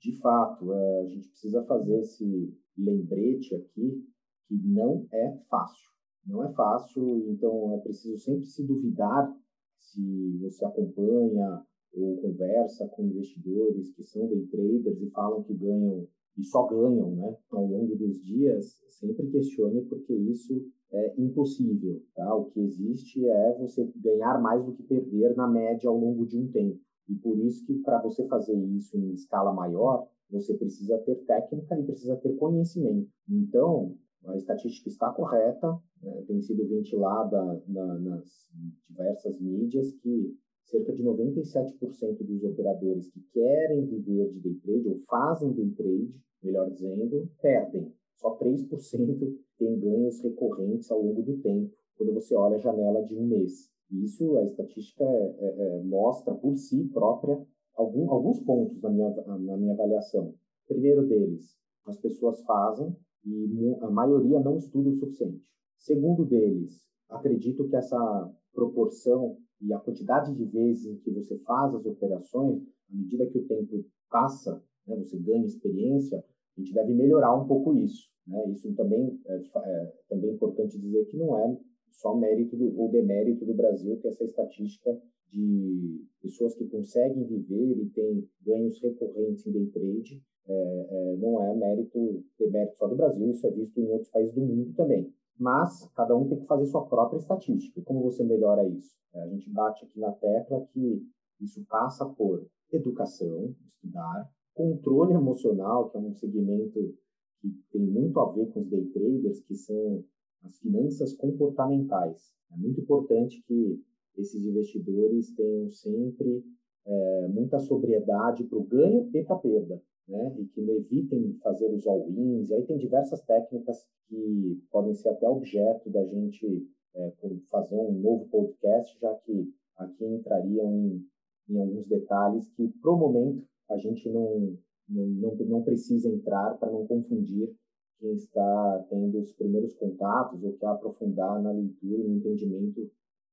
De 0.00 0.20
fato, 0.20 0.72
é, 0.72 1.00
a 1.02 1.06
gente 1.08 1.28
precisa 1.28 1.64
fazer 1.64 2.00
esse 2.00 2.56
lembrete 2.76 3.54
aqui 3.54 4.04
que 4.46 4.54
não 4.54 5.06
é 5.12 5.38
fácil. 5.48 5.90
Não 6.24 6.44
é 6.44 6.52
fácil, 6.52 7.30
então 7.30 7.74
é 7.74 7.78
preciso 7.82 8.18
sempre 8.18 8.46
se 8.46 8.66
duvidar 8.66 9.32
se 9.78 10.38
você 10.38 10.64
acompanha 10.64 11.64
ou 11.96 12.20
conversa 12.20 12.86
com 12.88 13.04
investidores 13.04 13.90
que 13.92 14.02
são 14.04 14.28
day 14.28 14.46
traders 14.46 15.00
e 15.00 15.10
falam 15.10 15.42
que 15.42 15.54
ganham 15.54 16.06
e 16.38 16.44
só 16.44 16.66
ganham 16.66 17.16
né, 17.16 17.34
ao 17.50 17.66
longo 17.66 17.96
dos 17.96 18.22
dias, 18.22 18.78
sempre 18.88 19.26
questione 19.28 19.82
porque 19.86 20.14
isso 20.14 20.62
é 20.92 21.14
impossível. 21.18 22.02
Tá? 22.14 22.34
O 22.34 22.46
que 22.46 22.60
existe 22.60 23.26
é 23.26 23.58
você 23.58 23.90
ganhar 23.96 24.40
mais 24.40 24.64
do 24.64 24.74
que 24.74 24.82
perder 24.82 25.34
na 25.34 25.48
média 25.48 25.88
ao 25.88 25.98
longo 25.98 26.26
de 26.26 26.38
um 26.38 26.48
tempo. 26.48 26.78
E 27.08 27.14
por 27.14 27.38
isso 27.38 27.64
que 27.64 27.74
para 27.78 28.02
você 28.02 28.26
fazer 28.26 28.56
isso 28.76 28.96
em 28.98 29.12
escala 29.12 29.52
maior, 29.52 30.06
você 30.30 30.54
precisa 30.54 30.98
ter 30.98 31.16
técnica 31.24 31.78
e 31.78 31.84
precisa 31.84 32.16
ter 32.16 32.34
conhecimento. 32.36 33.08
Então, 33.28 33.96
a 34.26 34.36
estatística 34.36 34.88
está 34.88 35.10
correta, 35.12 35.78
né, 36.02 36.24
tem 36.26 36.40
sido 36.40 36.66
ventilada 36.66 37.62
na, 37.68 37.98
nas 38.00 38.50
diversas 38.88 39.40
mídias 39.40 39.92
que 40.02 40.36
cerca 40.66 40.92
de 40.92 41.02
97% 41.02 42.24
dos 42.24 42.44
operadores 42.44 43.08
que 43.10 43.20
querem 43.32 43.86
viver 43.86 44.32
de 44.32 44.40
day 44.40 44.54
trade 44.54 44.88
ou 44.88 45.00
fazem 45.08 45.52
day 45.52 45.70
trade, 45.70 46.14
melhor 46.42 46.70
dizendo, 46.70 47.28
perdem. 47.40 47.92
Só 48.16 48.36
3% 48.38 49.36
têm 49.58 49.78
ganhos 49.78 50.20
recorrentes 50.22 50.90
ao 50.90 51.02
longo 51.02 51.22
do 51.22 51.38
tempo, 51.38 51.72
quando 51.96 52.14
você 52.14 52.34
olha 52.34 52.56
a 52.56 52.60
janela 52.60 53.02
de 53.04 53.16
um 53.16 53.26
mês. 53.26 53.70
Isso, 53.90 54.36
a 54.36 54.44
estatística 54.44 55.04
é, 55.04 55.36
é, 55.38 55.78
é, 55.78 55.82
mostra 55.84 56.34
por 56.34 56.56
si 56.56 56.84
própria 56.92 57.40
algum, 57.74 58.10
alguns 58.10 58.40
pontos 58.40 58.82
na 58.82 58.90
minha, 58.90 59.10
na 59.10 59.56
minha 59.56 59.72
avaliação. 59.74 60.34
Primeiro 60.66 61.06
deles, 61.06 61.56
as 61.86 61.96
pessoas 61.98 62.42
fazem 62.42 62.96
e 63.24 63.76
a 63.80 63.90
maioria 63.90 64.40
não 64.40 64.58
estuda 64.58 64.88
o 64.88 64.96
suficiente. 64.96 65.48
Segundo 65.78 66.24
deles, 66.24 66.84
acredito 67.08 67.68
que 67.68 67.76
essa 67.76 68.32
proporção 68.52 69.36
e 69.60 69.72
a 69.72 69.78
quantidade 69.78 70.34
de 70.34 70.44
vezes 70.44 70.86
em 70.86 70.96
que 70.96 71.10
você 71.10 71.38
faz 71.38 71.74
as 71.74 71.86
operações, 71.86 72.62
à 72.90 72.96
medida 72.96 73.26
que 73.26 73.38
o 73.38 73.46
tempo 73.46 73.84
passa, 74.10 74.62
né, 74.86 74.96
você 74.96 75.18
ganha 75.18 75.44
experiência, 75.44 76.18
a 76.56 76.60
gente 76.60 76.72
deve 76.72 76.92
melhorar 76.92 77.34
um 77.34 77.46
pouco 77.46 77.74
isso. 77.74 78.10
Né? 78.26 78.50
Isso 78.50 78.72
também 78.74 79.18
é, 79.26 79.36
é 79.36 79.92
também 80.08 80.32
importante 80.32 80.78
dizer 80.78 81.06
que 81.06 81.16
não 81.16 81.38
é 81.38 81.58
só 81.90 82.14
mérito 82.14 82.56
do, 82.56 82.78
ou 82.78 82.90
demérito 82.90 83.44
do 83.44 83.54
Brasil 83.54 83.96
que 83.98 84.08
essa 84.08 84.24
estatística 84.24 84.98
de 85.30 86.04
pessoas 86.22 86.54
que 86.54 86.66
conseguem 86.66 87.24
viver 87.24 87.78
e 87.78 87.86
têm 87.90 88.28
ganhos 88.44 88.80
recorrentes 88.80 89.46
em 89.46 89.52
day 89.52 89.66
trade 89.66 90.22
é, 90.48 90.86
é, 90.90 91.16
não 91.16 91.42
é 91.42 91.54
mérito, 91.56 92.24
demérito 92.38 92.76
só 92.76 92.86
do 92.86 92.96
Brasil, 92.96 93.30
isso 93.30 93.46
é 93.46 93.50
visto 93.50 93.78
em 93.80 93.90
outros 93.90 94.10
países 94.10 94.34
do 94.34 94.40
mundo 94.40 94.72
também. 94.74 95.12
Mas 95.38 95.88
cada 95.94 96.16
um 96.16 96.28
tem 96.28 96.38
que 96.38 96.46
fazer 96.46 96.66
sua 96.66 96.86
própria 96.86 97.18
estatística. 97.18 97.78
E 97.78 97.82
como 97.82 98.02
você 98.02 98.24
melhora 98.24 98.66
isso? 98.66 98.96
É, 99.14 99.22
a 99.22 99.28
gente 99.28 99.50
bate 99.50 99.84
aqui 99.84 100.00
na 100.00 100.12
tecla 100.12 100.66
que 100.72 101.06
isso 101.40 101.64
passa 101.68 102.06
por 102.06 102.46
educação, 102.72 103.54
estudar, 103.66 104.30
controle 104.54 105.12
emocional, 105.12 105.90
que 105.90 105.96
é 105.96 106.00
um 106.00 106.14
segmento 106.14 106.94
que 107.40 107.50
tem 107.70 107.82
muito 107.82 108.18
a 108.18 108.32
ver 108.32 108.46
com 108.50 108.60
os 108.60 108.68
day 108.68 108.86
traders, 108.86 109.40
que 109.40 109.54
são 109.54 110.02
as 110.42 110.58
finanças 110.58 111.12
comportamentais. 111.14 112.34
É 112.50 112.56
muito 112.56 112.80
importante 112.80 113.42
que 113.46 113.80
esses 114.16 114.42
investidores 114.44 115.34
tenham 115.34 115.68
sempre 115.70 116.42
é, 116.86 117.28
muita 117.28 117.58
sobriedade 117.58 118.44
para 118.44 118.58
o 118.58 118.64
ganho 118.64 119.10
e 119.12 119.22
para 119.22 119.36
a 119.36 119.38
perda, 119.38 119.82
né? 120.08 120.34
E 120.38 120.46
que 120.46 120.60
evitem 120.60 121.34
fazer 121.42 121.66
os 121.72 121.86
all-ins. 121.86 122.50
Aí 122.52 122.62
tem 122.64 122.78
diversas 122.78 123.20
técnicas 123.22 123.84
que 124.08 124.60
podem 124.70 124.94
ser 124.94 125.08
até 125.10 125.28
objeto 125.28 125.90
da 125.90 126.04
gente 126.04 126.68
é, 126.94 127.12
fazer 127.50 127.76
um 127.76 127.92
novo 127.92 128.28
podcast, 128.28 128.98
já 129.00 129.14
que 129.16 129.52
aqui 129.76 130.04
entrariam 130.04 130.72
em, 130.72 131.06
em 131.48 131.60
alguns 131.60 131.86
detalhes 131.86 132.48
que, 132.50 132.68
pro 132.80 132.96
momento, 132.96 133.44
a 133.68 133.76
gente 133.76 134.08
não, 134.08 134.56
não, 134.88 135.06
não, 135.06 135.36
não 135.46 135.62
precisa 135.62 136.08
entrar 136.08 136.56
para 136.58 136.70
não 136.70 136.86
confundir 136.86 137.54
quem 137.98 138.12
está 138.14 138.86
tendo 138.90 139.20
os 139.20 139.32
primeiros 139.32 139.74
contatos 139.74 140.42
ou 140.42 140.52
quer 140.54 140.66
aprofundar 140.66 141.42
na 141.42 141.50
leitura 141.50 142.02
e 142.02 142.08
no 142.08 142.16
entendimento 142.16 142.90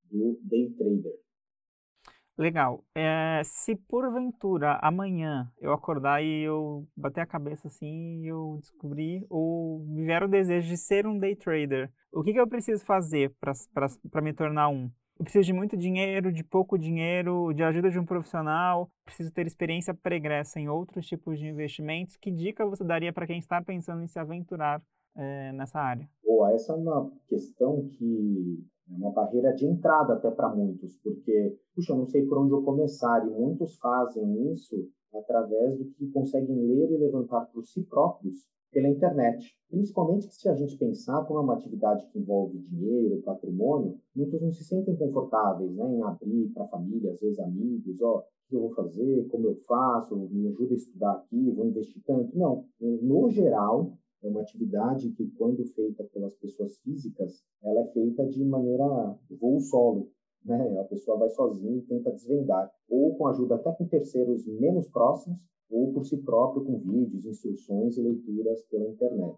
do 0.09 0.39
day 0.43 0.69
trader. 0.71 1.22
Legal. 2.37 2.83
É, 2.95 3.41
se 3.43 3.75
porventura 3.75 4.79
amanhã 4.81 5.51
eu 5.61 5.71
acordar 5.71 6.23
e 6.23 6.41
eu 6.43 6.87
bater 6.97 7.21
a 7.21 7.27
cabeça 7.27 7.67
assim 7.67 8.23
e 8.23 8.27
eu 8.27 8.57
descobrir 8.59 9.25
ou 9.29 9.85
me 9.85 10.03
vier 10.05 10.23
o 10.23 10.27
desejo 10.27 10.67
de 10.67 10.77
ser 10.77 11.05
um 11.05 11.19
day 11.19 11.35
trader, 11.35 11.91
o 12.11 12.23
que, 12.23 12.33
que 12.33 12.39
eu 12.39 12.47
preciso 12.47 12.83
fazer 12.85 13.33
para 13.39 14.21
me 14.21 14.33
tornar 14.33 14.69
um? 14.69 14.89
Eu 15.19 15.23
preciso 15.23 15.45
de 15.45 15.53
muito 15.53 15.77
dinheiro, 15.77 16.31
de 16.31 16.43
pouco 16.43 16.77
dinheiro, 16.77 17.53
de 17.53 17.61
ajuda 17.61 17.91
de 17.91 17.99
um 17.99 18.05
profissional, 18.05 18.89
preciso 19.05 19.31
ter 19.31 19.45
experiência 19.45 19.93
pregressa 19.93 20.59
em 20.59 20.67
outros 20.67 21.05
tipos 21.05 21.37
de 21.37 21.47
investimentos. 21.47 22.17
Que 22.17 22.31
dica 22.31 22.65
você 22.65 22.83
daria 22.83 23.13
para 23.13 23.27
quem 23.27 23.37
está 23.37 23.61
pensando 23.61 24.03
em 24.03 24.07
se 24.07 24.17
aventurar 24.17 24.81
é, 25.15 25.51
nessa 25.53 25.79
área? 25.79 26.09
Boa, 26.23 26.51
essa 26.51 26.73
é 26.73 26.75
uma 26.75 27.11
questão 27.27 27.87
que 27.89 28.65
é 28.89 28.93
uma 28.95 29.11
barreira 29.11 29.53
de 29.53 29.65
entrada 29.65 30.13
até 30.13 30.29
para 30.31 30.53
muitos, 30.53 30.97
porque, 31.03 31.57
puxa, 31.75 31.93
eu 31.93 31.97
não 31.97 32.05
sei 32.05 32.25
por 32.25 32.37
onde 32.39 32.51
eu 32.51 32.63
começar, 32.63 33.25
e 33.25 33.29
muitos 33.29 33.77
fazem 33.77 34.51
isso 34.51 34.75
através 35.13 35.77
do 35.77 35.85
que 35.85 36.09
conseguem 36.11 36.55
ler 36.55 36.91
e 36.91 36.97
levantar 36.97 37.45
por 37.53 37.63
si 37.63 37.83
próprios 37.83 38.47
pela 38.71 38.89
internet. 38.89 39.55
Principalmente 39.69 40.27
se 40.33 40.49
a 40.49 40.55
gente 40.55 40.77
pensar 40.77 41.23
como 41.25 41.39
é 41.39 41.43
uma 41.43 41.53
atividade 41.53 42.05
que 42.07 42.19
envolve 42.19 42.57
dinheiro, 42.57 43.21
patrimônio, 43.21 43.97
muitos 44.15 44.41
não 44.41 44.51
se 44.51 44.63
sentem 44.63 44.95
confortáveis 44.95 45.73
né, 45.75 45.95
em 45.95 46.01
abrir 46.03 46.49
para 46.49 46.63
a 46.63 46.67
família, 46.67 47.11
às 47.11 47.21
vezes 47.21 47.39
amigos, 47.39 48.01
ó, 48.01 48.17
o 48.17 48.49
que 48.49 48.55
eu 48.55 48.61
vou 48.61 48.73
fazer, 48.73 49.27
como 49.29 49.47
eu 49.47 49.55
faço, 49.67 50.17
me 50.17 50.47
ajuda 50.47 50.73
a 50.73 50.77
estudar 50.77 51.11
aqui, 51.13 51.51
vou 51.51 51.67
investir 51.67 52.01
tanto. 52.05 52.37
Não, 52.37 52.65
no 52.81 53.29
geral, 53.29 53.93
é 54.23 54.29
uma 54.29 54.41
atividade 54.41 55.09
que, 55.11 55.27
quando 55.37 55.65
feita 55.65 56.03
pelas 56.05 56.35
pessoas 56.35 56.77
físicas, 56.79 57.43
ela 57.63 57.81
é 57.81 57.87
feita 57.87 58.25
de 58.27 58.43
maneira 58.43 58.85
voo 59.29 59.59
solo. 59.59 60.09
Né? 60.45 60.79
A 60.79 60.83
pessoa 60.85 61.17
vai 61.17 61.29
sozinha 61.29 61.77
e 61.77 61.81
tenta 61.81 62.11
desvendar, 62.11 62.71
ou 62.89 63.15
com 63.15 63.27
ajuda 63.27 63.55
até 63.55 63.71
com 63.73 63.87
terceiros 63.87 64.45
menos 64.47 64.89
próximos, 64.89 65.39
ou 65.69 65.93
por 65.93 66.05
si 66.05 66.17
próprio 66.17 66.63
com 66.63 66.79
vídeos, 66.79 67.25
instruções 67.25 67.97
e 67.97 68.01
leituras 68.01 68.63
pela 68.63 68.87
internet. 68.87 69.37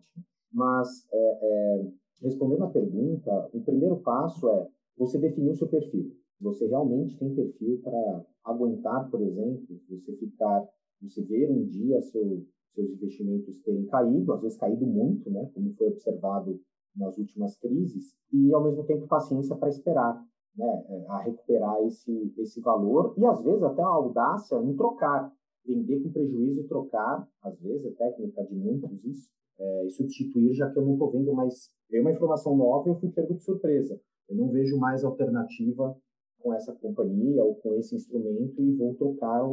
Mas, 0.51 1.07
é, 1.11 1.39
é, 1.41 1.87
respondendo 2.21 2.63
à 2.63 2.69
pergunta, 2.69 3.49
o 3.53 3.61
primeiro 3.61 3.97
passo 3.97 4.49
é 4.49 4.67
você 4.97 5.17
definir 5.17 5.51
o 5.51 5.55
seu 5.55 5.67
perfil. 5.67 6.11
Você 6.41 6.67
realmente 6.67 7.17
tem 7.17 7.33
perfil 7.33 7.79
para 7.81 8.25
aguentar, 8.43 9.09
por 9.09 9.21
exemplo, 9.21 9.79
você 9.89 10.13
ficar, 10.17 10.67
você 11.01 11.21
ver 11.23 11.49
um 11.49 11.65
dia 11.65 12.01
seu, 12.01 12.45
seus 12.75 12.91
investimentos 12.91 13.59
terem 13.61 13.85
caído, 13.87 14.33
às 14.33 14.41
vezes 14.41 14.57
caído 14.57 14.85
muito, 14.85 15.29
né, 15.31 15.49
como 15.53 15.73
foi 15.73 15.87
observado 15.87 16.59
nas 16.95 17.17
últimas 17.17 17.57
crises, 17.57 18.13
e 18.31 18.53
ao 18.53 18.63
mesmo 18.63 18.83
tempo 18.83 19.07
paciência 19.07 19.55
para 19.55 19.69
esperar, 19.69 20.23
né, 20.55 20.85
é, 20.89 21.05
a 21.07 21.19
recuperar 21.19 21.81
esse 21.83 22.33
esse 22.37 22.61
valor 22.61 23.13
e 23.17 23.25
às 23.25 23.41
vezes 23.43 23.63
até 23.63 23.81
a 23.81 23.87
audácia 23.87 24.57
em 24.63 24.75
trocar, 24.75 25.31
vender 25.65 26.01
com 26.01 26.11
prejuízo 26.11 26.61
e 26.61 26.67
trocar, 26.67 27.27
às 27.41 27.59
vezes 27.59 27.85
é 27.85 27.91
técnica 27.91 28.43
de 28.45 28.55
muitos 28.55 29.03
isso, 29.03 29.29
é, 29.59 29.85
e 29.85 29.89
substituir, 29.89 30.53
já 30.53 30.69
que 30.69 30.77
eu 30.77 30.85
não 30.85 30.93
estou 30.93 31.11
vendo 31.11 31.33
mais. 31.33 31.71
Veio 31.89 32.03
uma 32.03 32.11
informação 32.11 32.55
nova 32.55 32.87
e 32.87 32.91
eu 32.91 32.99
fui 32.99 33.09
pego 33.09 33.33
de 33.33 33.43
surpresa. 33.43 33.99
Eu 34.29 34.35
não 34.35 34.49
vejo 34.49 34.77
mais 34.77 35.03
alternativa 35.03 35.95
com 36.39 36.53
essa 36.53 36.73
companhia 36.73 37.43
ou 37.43 37.55
com 37.55 37.73
esse 37.75 37.95
instrumento 37.95 38.61
e 38.61 38.75
vou 38.75 38.93
trocar 38.95 39.43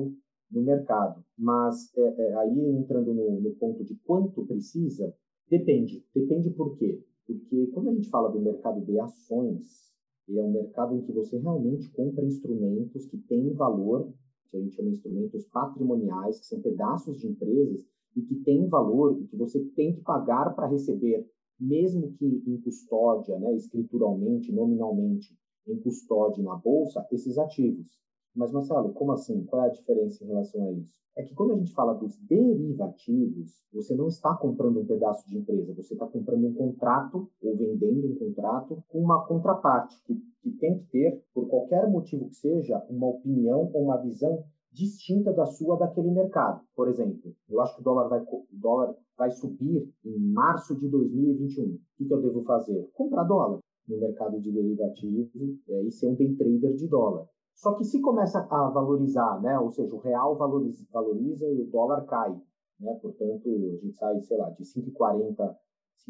no 0.52 0.62
mercado. 0.62 1.24
Mas 1.36 1.90
é, 1.96 2.02
é, 2.02 2.34
aí 2.36 2.76
entrando 2.76 3.12
no, 3.14 3.40
no 3.40 3.52
ponto 3.54 3.84
de 3.84 3.96
quanto 4.04 4.46
precisa, 4.46 5.14
depende. 5.48 6.04
Depende 6.14 6.50
por 6.50 6.76
quê? 6.76 7.02
Porque 7.26 7.66
quando 7.68 7.90
a 7.90 7.94
gente 7.94 8.10
fala 8.10 8.30
do 8.30 8.40
mercado 8.40 8.80
de 8.84 8.98
ações, 9.00 9.90
ele 10.28 10.38
é 10.38 10.42
um 10.42 10.52
mercado 10.52 10.94
em 10.94 11.02
que 11.02 11.12
você 11.12 11.38
realmente 11.38 11.90
compra 11.90 12.24
instrumentos 12.24 13.06
que 13.06 13.18
têm 13.18 13.52
valor 13.54 14.12
que 14.52 14.58
a 14.58 14.60
gente 14.60 14.76
chama 14.76 14.90
de 14.90 14.96
instrumentos 14.96 15.46
patrimoniais, 15.46 16.38
que 16.38 16.46
são 16.46 16.60
pedaços 16.60 17.18
de 17.18 17.26
empresas 17.26 17.88
e 18.14 18.20
que 18.20 18.36
têm 18.36 18.68
valor 18.68 19.18
e 19.18 19.26
que 19.26 19.36
você 19.36 19.64
tem 19.74 19.94
que 19.94 20.02
pagar 20.02 20.54
para 20.54 20.68
receber, 20.68 21.26
mesmo 21.58 22.12
que 22.12 22.42
em 22.46 22.60
custódia, 22.60 23.38
né, 23.38 23.54
escrituralmente, 23.56 24.52
nominalmente, 24.52 25.34
em 25.66 25.80
custódia 25.80 26.44
na 26.44 26.54
bolsa, 26.56 27.06
esses 27.10 27.38
ativos. 27.38 27.98
Mas, 28.34 28.50
Marcelo, 28.50 28.92
como 28.92 29.12
assim? 29.12 29.44
Qual 29.44 29.62
é 29.62 29.66
a 29.66 29.72
diferença 29.72 30.24
em 30.24 30.28
relação 30.28 30.64
a 30.64 30.72
isso? 30.72 31.02
É 31.14 31.22
que 31.22 31.34
quando 31.34 31.52
a 31.52 31.56
gente 31.56 31.74
fala 31.74 31.92
dos 31.92 32.16
derivativos, 32.16 33.62
você 33.72 33.94
não 33.94 34.08
está 34.08 34.34
comprando 34.34 34.80
um 34.80 34.86
pedaço 34.86 35.28
de 35.28 35.36
empresa, 35.36 35.74
você 35.74 35.92
está 35.92 36.06
comprando 36.06 36.46
um 36.46 36.54
contrato 36.54 37.28
ou 37.42 37.56
vendendo 37.56 38.12
um 38.12 38.14
contrato 38.18 38.82
com 38.88 39.00
uma 39.00 39.26
contraparte 39.26 40.02
que, 40.04 40.14
que 40.42 40.50
tem 40.52 40.78
que 40.78 40.86
ter, 40.86 41.22
por 41.34 41.46
qualquer 41.48 41.90
motivo 41.90 42.28
que 42.28 42.36
seja, 42.36 42.82
uma 42.88 43.08
opinião 43.08 43.70
ou 43.74 43.84
uma 43.84 43.98
visão 43.98 44.42
distinta 44.72 45.32
da 45.32 45.44
sua 45.44 45.76
daquele 45.76 46.10
mercado. 46.10 46.62
Por 46.74 46.88
exemplo, 46.88 47.34
eu 47.48 47.60
acho 47.60 47.74
que 47.74 47.82
o 47.82 47.84
dólar 47.84 48.08
vai, 48.08 48.20
o 48.22 48.46
dólar 48.52 48.94
vai 49.16 49.30
subir 49.30 49.88
em 50.04 50.18
março 50.18 50.74
de 50.76 50.88
2021. 50.88 51.64
O 51.64 51.78
que, 51.96 52.10
eu 52.10 52.22
devo 52.22 52.42
fazer? 52.44 52.88
Comprar 52.94 53.24
dólar 53.24 53.58
no 53.86 53.98
mercado 53.98 54.40
de 54.40 54.50
derivativos 54.50 55.28
é, 55.68 55.82
e 55.82 55.92
ser 55.92 56.08
um 56.08 56.14
day 56.14 56.34
trader 56.34 56.74
de 56.74 56.88
dólar. 56.88 57.26
Só 57.54 57.74
que 57.74 57.84
se 57.84 58.00
começa 58.00 58.40
a 58.50 58.68
valorizar, 58.70 59.40
né, 59.40 59.58
ou 59.58 59.70
seja, 59.70 59.94
o 59.94 59.98
real 59.98 60.36
valoriza, 60.36 60.84
valoriza 60.92 61.46
e 61.46 61.62
o 61.62 61.70
dólar 61.70 62.04
cai, 62.06 62.32
né, 62.80 62.98
portanto, 63.00 63.48
a 63.48 63.84
gente 63.84 63.96
sai, 63.96 64.20
sei 64.22 64.36
lá, 64.36 64.50
de 64.50 64.64
5,40, 64.64 65.36
R$ 65.38 65.56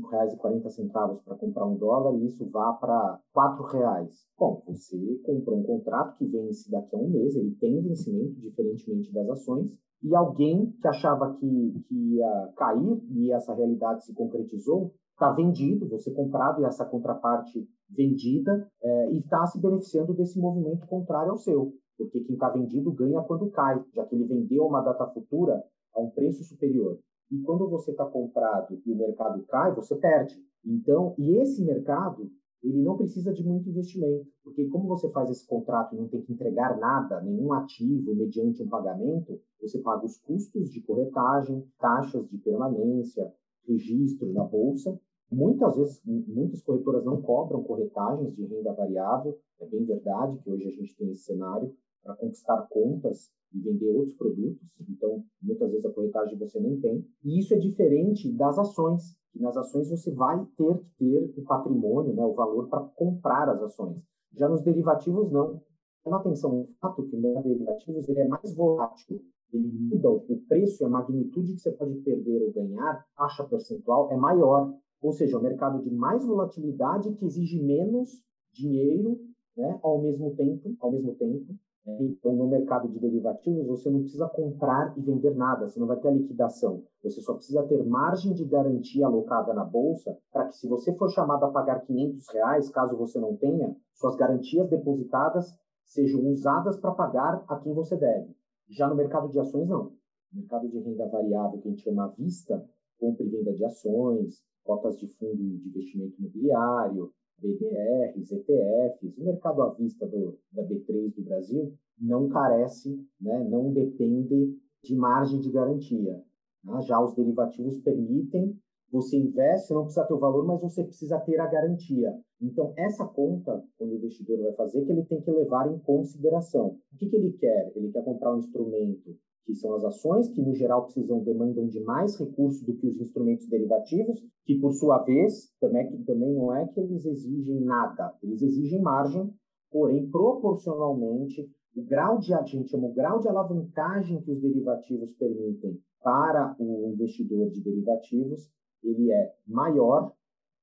5,40 0.01 1.25
para 1.25 1.37
comprar 1.37 1.67
um 1.67 1.77
dólar 1.77 2.15
e 2.17 2.27
isso 2.27 2.49
vá 2.49 2.73
para 2.73 3.21
R$ 3.37 3.79
reais. 3.79 4.27
Bom, 4.39 4.63
você 4.67 4.97
comprou 5.25 5.59
um 5.59 5.63
contrato 5.63 6.17
que 6.17 6.27
vence 6.27 6.71
daqui 6.71 6.97
a 6.97 6.99
um 6.99 7.11
mês, 7.11 7.37
ele 7.37 7.55
tem 7.57 7.83
vencimento, 7.83 8.41
diferentemente 8.41 9.13
das 9.13 9.29
ações, 9.29 9.71
e 10.03 10.17
alguém 10.17 10.71
que 10.81 10.89
achava 10.89 11.35
que, 11.35 11.85
que 11.87 11.95
ia 12.17 12.53
cair 12.57 13.03
e 13.11 13.31
essa 13.33 13.55
realidade 13.55 14.05
se 14.05 14.15
concretizou, 14.15 14.93
está 15.13 15.31
vendido, 15.31 15.89
você 15.89 16.11
comprado 16.11 16.61
e 16.61 16.65
essa 16.65 16.85
contraparte 16.85 17.69
vendida, 17.95 18.69
é, 18.83 19.13
e 19.13 19.19
está 19.19 19.47
se 19.47 19.61
beneficiando 19.61 20.15
desse 20.15 20.39
movimento 20.39 20.87
contrário 20.87 21.31
ao 21.31 21.37
seu, 21.37 21.73
porque 21.97 22.21
quem 22.21 22.35
está 22.35 22.49
vendido 22.49 22.93
ganha 22.93 23.23
quando 23.23 23.51
cai, 23.51 23.83
já 23.95 24.05
que 24.07 24.15
ele 24.15 24.25
vendeu 24.25 24.67
uma 24.67 24.81
data 24.81 25.07
futura 25.09 25.63
a 25.95 26.01
um 26.01 26.11
preço 26.11 26.43
superior. 26.45 26.99
E 27.31 27.39
quando 27.41 27.69
você 27.69 27.93
está 27.93 28.05
comprado 28.05 28.81
e 28.85 28.93
o 28.93 28.97
mercado 28.97 29.43
cai, 29.45 29.75
você 29.75 29.97
perde. 29.97 30.35
Então, 30.65 31.15
e 31.19 31.39
esse 31.39 31.65
mercado, 31.65 32.31
ele 32.63 32.83
não 32.83 32.97
precisa 32.97 33.33
de 33.33 33.43
muito 33.43 33.69
investimento, 33.69 34.27
porque 34.45 34.69
como 34.69 34.87
você 34.87 35.11
faz 35.11 35.31
esse 35.31 35.47
contrato 35.47 35.95
e 35.95 35.99
não 35.99 36.09
tem 36.09 36.23
que 36.23 36.33
entregar 36.33 36.79
nada, 36.79 37.21
nenhum 37.21 37.53
ativo 37.53 38.15
mediante 38.15 38.63
um 38.63 38.69
pagamento, 38.69 39.41
você 39.61 39.79
paga 39.81 40.05
os 40.05 40.19
custos 40.19 40.71
de 40.71 40.81
corretagem, 40.83 41.67
taxas 41.79 42.29
de 42.29 42.39
permanência, 42.39 43.33
registro 43.67 44.33
na 44.33 44.45
bolsa. 44.45 44.99
Muitas 45.33 45.77
vezes, 45.77 46.03
muitas 46.05 46.63
corretoras 46.63 47.05
não 47.05 47.23
cobram 47.23 47.63
corretagens 47.63 48.35
de 48.35 48.45
renda 48.45 48.73
variável, 48.75 49.35
é 49.61 49.67
bem 49.67 49.83
verdade 49.85 50.39
que 50.39 50.51
hoje 50.51 50.69
a 50.69 50.71
gente 50.71 50.95
tem 50.95 51.11
esse 51.11 51.25
cenário 51.25 51.75
para 52.05 52.15
conquistar 52.17 52.67
contas 52.69 53.33
e 53.55 53.59
vender 53.59 53.97
outros 53.97 54.15
produtos. 54.15 54.61
Então, 54.89 55.25
muitas 55.41 55.71
vezes 55.71 55.87
a 55.87 55.93
corretagem 55.93 56.37
você 56.37 56.61
nem 56.61 56.79
tem. 56.81 57.07
E 57.25 57.39
isso 57.39 57.55
é 57.55 57.59
diferente 57.59 58.31
das 58.31 58.59
ações. 58.59 59.17
Que 59.33 59.41
nas 59.41 59.57
ações 59.57 59.89
você 59.89 60.11
vai 60.13 60.45
ter 60.57 60.79
que 60.79 60.91
ter 60.99 61.33
o 61.39 61.43
patrimônio, 61.45 62.13
né, 62.13 62.23
o 62.23 62.35
valor 62.35 62.69
para 62.69 62.81
comprar 62.95 63.49
as 63.49 63.63
ações. 63.63 64.03
Já 64.35 64.49
nos 64.49 64.63
derivativos, 64.63 65.31
não. 65.31 65.63
Chama 66.05 66.19
atenção 66.19 66.61
o 66.61 66.69
fato 66.81 67.05
que 67.05 67.17
o 67.17 67.21
mercado 67.21 67.45
de 67.45 67.55
derivativos 67.55 68.09
ele 68.09 68.21
é 68.21 68.29
mais 68.29 68.55
volátil, 68.55 69.23
ele 69.53 69.69
muda 69.69 70.11
o 70.11 70.43
preço 70.49 70.83
e 70.83 70.85
a 70.85 70.89
magnitude 70.89 71.55
que 71.55 71.61
você 71.61 71.71
pode 71.71 71.95
perder 72.01 72.43
ou 72.43 72.53
ganhar, 72.53 73.07
taxa 73.17 73.45
percentual, 73.45 74.11
é 74.11 74.17
maior. 74.17 74.75
Ou 75.03 75.13
seja, 75.13 75.37
é 75.37 75.39
um 75.39 75.43
mercado 75.43 75.83
de 75.83 75.91
mais 75.91 76.25
volatilidade 76.25 77.13
que 77.15 77.27
exige 77.27 77.61
menos 77.61 78.23
dinheiro 78.53 79.19
né, 79.57 79.79
ao 79.83 80.01
mesmo 80.01 80.35
tempo, 80.35 80.75
ao 80.81 80.93
mesmo 80.93 81.15
tempo, 81.17 81.55
então, 81.85 82.33
no 82.37 82.47
mercado 82.47 82.89
de 82.89 83.01
derivativos, 83.01 83.67
você 83.67 83.91
não 83.91 84.03
precisa 84.03 84.29
comprar 84.29 84.97
e 84.97 85.01
vender 85.01 85.35
nada, 85.35 85.69
você 85.69 85.81
não 85.81 85.89
vai 85.89 85.99
ter 85.99 86.09
a 86.09 86.13
liquidação. 86.13 86.85
Você 87.03 87.21
só 87.21 87.35
precisa 87.35 87.65
ter 87.65 87.85
margem 87.85 88.33
de 88.33 88.45
garantia 88.45 89.07
alocada 89.07 89.53
na 89.53 89.65
bolsa 89.65 90.17
para 90.31 90.47
que, 90.47 90.57
se 90.57 90.69
você 90.69 90.95
for 90.95 91.11
chamado 91.11 91.45
a 91.45 91.51
pagar 91.51 91.81
500 91.81 92.29
reais, 92.33 92.71
caso 92.71 92.97
você 92.97 93.19
não 93.19 93.37
tenha, 93.37 93.75
suas 93.95 94.15
garantias 94.15 94.69
depositadas 94.71 95.53
sejam 95.85 96.25
usadas 96.29 96.79
para 96.79 96.93
pagar 96.93 97.45
a 97.49 97.57
quem 97.57 97.75
você 97.75 97.97
deve. 97.97 98.33
Já 98.71 98.89
no 98.89 98.95
mercado 98.95 99.29
de 99.29 99.41
ações, 99.41 99.69
não. 99.69 99.93
No 100.33 100.41
mercado 100.41 100.69
de 100.69 100.79
renda 100.79 101.09
variável, 101.09 101.61
que 101.61 101.67
a 101.67 101.71
gente 101.73 101.83
chama 101.83 102.15
vista, 102.17 102.65
compra 102.99 103.25
e 103.25 103.29
venda 103.29 103.53
de 103.53 103.65
ações, 103.65 104.41
cotas 104.65 104.99
de 104.99 105.07
fundo 105.19 105.37
de 105.37 105.69
investimento 105.69 106.19
imobiliário, 106.19 107.13
BDRs, 107.39 108.31
ETFs, 108.31 109.19
o 109.19 109.25
mercado 109.25 109.63
à 109.63 109.71
vista 109.75 110.07
do, 110.07 110.39
da 110.53 110.63
B3 110.63 111.15
do 111.15 111.23
Brasil 111.23 111.75
não 112.01 112.29
carece, 112.29 112.97
né, 113.21 113.45
não 113.49 113.73
depende 113.73 114.57
de 114.83 114.97
margem 114.97 115.41
de 115.41 115.51
garantia. 115.51 116.23
Né? 116.65 116.83
Já 116.83 117.03
os 117.03 117.15
derivativos 117.15 117.81
permitem, 117.81 118.57
você 118.91 119.17
investe, 119.17 119.73
não 119.73 119.85
precisa 119.85 120.05
ter 120.05 120.15
o 120.15 120.19
valor, 120.19 120.45
mas 120.45 120.61
você 120.61 120.85
precisa 120.85 121.19
ter 121.21 121.41
a 121.41 121.47
garantia. 121.47 122.15
Então, 122.41 122.75
essa 122.77 123.07
conta, 123.07 123.65
quando 123.79 123.93
o 123.93 123.97
investidor 123.97 124.39
vai 124.43 124.53
fazer, 124.53 124.85
que 124.85 124.93
ele 124.93 125.05
tem 125.05 125.21
que 125.23 125.31
levar 125.31 125.73
em 125.73 125.79
consideração. 125.79 126.79
O 126.93 126.97
que, 126.99 127.09
que 127.09 127.17
ele 127.17 127.33
quer? 127.33 127.73
Ele 127.75 127.91
quer 127.91 128.05
comprar 128.05 128.35
um 128.35 128.39
instrumento 128.39 129.17
que 129.45 129.55
são 129.55 129.75
as 129.75 129.85
ações, 129.85 130.29
que 130.29 130.41
no 130.41 130.55
geral 130.55 130.85
precisam 130.85 131.23
demandam 131.23 131.67
de 131.67 131.81
mais 131.81 132.17
recursos 132.19 132.63
do 132.63 132.75
que 132.75 132.87
os 132.87 133.01
instrumentos 133.01 133.49
derivativos, 133.49 134.23
que 134.45 134.59
por 134.59 134.73
sua 134.73 134.99
vez 134.99 135.53
também, 135.61 136.03
também 136.05 136.33
não 136.35 136.55
é 136.55 136.67
que 136.69 136.81
eles 136.81 137.05
exigem 137.05 137.61
nada, 137.61 138.15
eles 138.23 138.43
exigem 138.43 138.81
margem, 138.81 139.33
porém 139.71 140.09
proporcionalmente 140.11 141.51
o 141.75 141.83
grau 141.83 142.19
de 142.19 142.35
a 142.35 142.43
gente 142.43 142.71
chama 142.71 142.89
o 142.89 142.93
grau 142.93 143.19
de 143.19 143.29
alavancagem 143.29 144.21
que 144.21 144.31
os 144.31 144.41
derivativos 144.41 145.13
permitem 145.15 145.81
para 146.03 146.55
o 146.59 146.91
investidor 146.93 147.49
de 147.51 147.63
derivativos, 147.63 148.51
ele 148.83 149.11
é 149.11 149.35
maior 149.47 150.13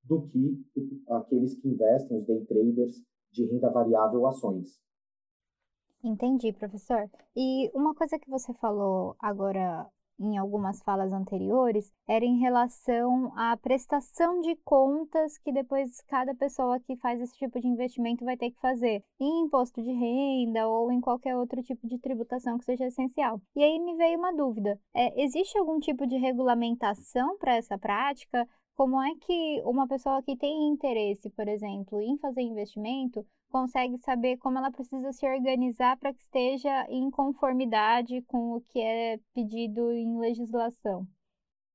do 0.03 0.23
que 0.27 0.61
aqueles 1.07 1.55
que 1.55 1.67
investem, 1.67 2.19
os 2.19 2.25
day 2.25 2.45
traders 2.45 2.95
de 3.31 3.45
renda 3.45 3.69
variável 3.69 4.27
ações. 4.27 4.79
Entendi, 6.03 6.53
professor. 6.53 7.09
E 7.35 7.69
uma 7.73 7.93
coisa 7.93 8.17
que 8.17 8.29
você 8.29 8.53
falou 8.53 9.15
agora 9.19 9.85
em 10.19 10.37
algumas 10.37 10.81
falas 10.81 11.13
anteriores 11.13 11.91
era 12.07 12.25
em 12.25 12.39
relação 12.39 13.31
à 13.37 13.55
prestação 13.57 14.41
de 14.41 14.55
contas 14.65 15.37
que 15.37 15.51
depois 15.51 16.01
cada 16.07 16.35
pessoa 16.35 16.79
que 16.79 16.97
faz 16.97 17.21
esse 17.21 17.33
tipo 17.37 17.59
de 17.59 17.67
investimento 17.67 18.25
vai 18.25 18.35
ter 18.35 18.51
que 18.51 18.59
fazer 18.59 19.03
em 19.19 19.45
imposto 19.45 19.81
de 19.81 19.91
renda 19.91 20.67
ou 20.67 20.91
em 20.91 20.99
qualquer 20.99 21.37
outro 21.37 21.63
tipo 21.63 21.87
de 21.87 21.97
tributação 21.99 22.57
que 22.57 22.65
seja 22.65 22.87
essencial. 22.87 23.41
E 23.55 23.63
aí 23.63 23.79
me 23.79 23.95
veio 23.95 24.17
uma 24.17 24.33
dúvida: 24.33 24.79
é, 24.93 25.21
existe 25.21 25.57
algum 25.57 25.79
tipo 25.79 26.05
de 26.05 26.17
regulamentação 26.17 27.37
para 27.37 27.55
essa 27.55 27.77
prática? 27.77 28.47
Como 28.75 29.01
é 29.01 29.13
que 29.15 29.61
uma 29.65 29.87
pessoa 29.87 30.23
que 30.23 30.37
tem 30.37 30.69
interesse, 30.69 31.29
por 31.31 31.47
exemplo, 31.47 32.01
em 32.01 32.17
fazer 32.17 32.41
investimento 32.41 33.25
consegue 33.49 33.97
saber 33.97 34.37
como 34.37 34.57
ela 34.57 34.71
precisa 34.71 35.11
se 35.11 35.27
organizar 35.27 35.97
para 35.97 36.13
que 36.13 36.21
esteja 36.21 36.85
em 36.89 37.09
conformidade 37.11 38.21
com 38.23 38.55
o 38.55 38.61
que 38.61 38.79
é 38.79 39.19
pedido 39.33 39.91
em 39.91 40.19
legislação. 40.19 41.05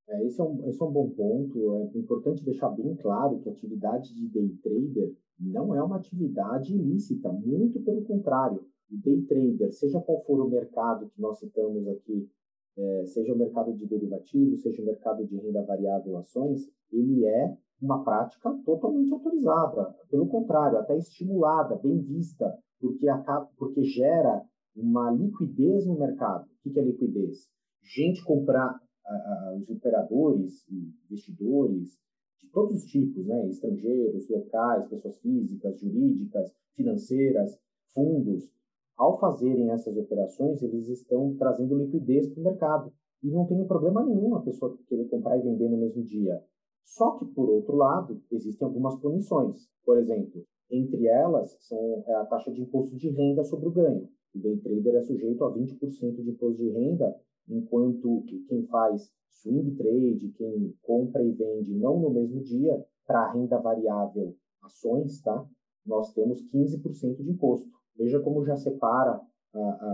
É, 0.08 0.24
esse, 0.26 0.40
é 0.40 0.44
um, 0.44 0.68
esse 0.68 0.82
é 0.82 0.84
um 0.84 0.92
bom 0.92 1.10
ponto. 1.10 1.90
É 1.94 1.98
importante 1.98 2.44
deixar 2.44 2.70
bem 2.70 2.94
claro 2.96 3.40
que 3.40 3.48
a 3.48 3.52
atividade 3.52 4.14
de 4.14 4.28
day 4.28 4.48
trader 4.62 5.14
não 5.38 5.74
é 5.74 5.82
uma 5.82 5.96
atividade 5.96 6.74
ilícita, 6.74 7.32
muito 7.32 7.80
pelo 7.80 8.02
contrário. 8.04 8.64
O 8.90 8.96
day 8.96 9.22
trader, 9.22 9.72
seja 9.72 10.00
qual 10.00 10.22
for 10.24 10.40
o 10.40 10.48
mercado 10.48 11.08
que 11.08 11.20
nós 11.20 11.38
citamos 11.38 11.88
aqui, 11.88 12.28
é, 12.76 13.04
seja 13.06 13.32
o 13.32 13.38
mercado 13.38 13.72
de 13.72 13.86
derivativos, 13.86 14.62
seja 14.62 14.82
o 14.82 14.84
mercado 14.84 15.24
de 15.24 15.36
renda 15.36 15.62
variável 15.62 16.16
ações, 16.18 16.68
ele 16.92 17.24
é 17.24 17.56
uma 17.84 18.02
prática 18.02 18.50
totalmente 18.64 19.12
autorizada, 19.12 19.94
pelo 20.10 20.26
contrário, 20.26 20.78
até 20.78 20.96
estimulada, 20.96 21.76
bem 21.76 22.00
vista, 22.00 22.50
porque, 22.80 23.08
acaba, 23.08 23.48
porque 23.58 23.82
gera 23.82 24.42
uma 24.74 25.10
liquidez 25.10 25.86
no 25.86 25.98
mercado. 25.98 26.46
O 26.64 26.70
que 26.70 26.80
é 26.80 26.82
liquidez? 26.82 27.48
Gente 27.82 28.24
comprar, 28.24 28.74
uh, 28.74 29.56
os 29.58 29.68
operadores 29.68 30.66
investidores 31.10 31.98
de 32.40 32.48
todos 32.50 32.82
os 32.82 32.84
tipos, 32.86 33.26
né? 33.26 33.46
estrangeiros, 33.48 34.28
locais, 34.30 34.88
pessoas 34.88 35.18
físicas, 35.18 35.78
jurídicas, 35.78 36.52
financeiras, 36.74 37.58
fundos, 37.92 38.50
ao 38.96 39.18
fazerem 39.18 39.70
essas 39.70 39.96
operações, 39.96 40.62
eles 40.62 40.88
estão 40.88 41.34
trazendo 41.36 41.76
liquidez 41.76 42.28
para 42.30 42.40
o 42.40 42.44
mercado. 42.44 42.92
E 43.22 43.30
não 43.30 43.46
tem 43.46 43.66
problema 43.66 44.04
nenhum 44.04 44.34
a 44.34 44.42
pessoa 44.42 44.76
querer 44.86 45.08
comprar 45.08 45.36
e 45.38 45.42
vender 45.42 45.68
no 45.68 45.78
mesmo 45.78 46.02
dia. 46.02 46.42
Só 46.84 47.18
que, 47.18 47.24
por 47.26 47.48
outro 47.48 47.76
lado, 47.76 48.22
existem 48.30 48.66
algumas 48.66 48.96
punições. 48.96 49.68
Por 49.84 49.98
exemplo, 49.98 50.44
entre 50.70 51.06
elas 51.06 51.56
são 51.60 52.04
é 52.06 52.14
a 52.14 52.26
taxa 52.26 52.52
de 52.52 52.62
imposto 52.62 52.96
de 52.96 53.08
renda 53.10 53.42
sobre 53.44 53.68
o 53.68 53.72
ganho. 53.72 54.08
O 54.34 54.38
day 54.38 54.56
trader 54.58 54.96
é 54.96 55.02
sujeito 55.02 55.44
a 55.44 55.52
20% 55.52 56.22
de 56.22 56.30
imposto 56.30 56.62
de 56.62 56.70
renda, 56.70 57.14
enquanto 57.48 58.24
quem 58.48 58.66
faz 58.66 59.10
swing 59.28 59.74
trade, 59.76 60.32
quem 60.36 60.74
compra 60.82 61.22
e 61.22 61.32
vende 61.32 61.74
não 61.74 62.00
no 62.00 62.10
mesmo 62.10 62.42
dia, 62.42 62.84
para 63.06 63.32
renda 63.32 63.58
variável 63.58 64.34
ações, 64.62 65.20
tá? 65.20 65.46
nós 65.84 66.12
temos 66.12 66.42
15% 66.50 67.22
de 67.22 67.30
imposto. 67.30 67.68
Veja 67.96 68.18
como 68.20 68.44
já 68.44 68.56
separa, 68.56 69.20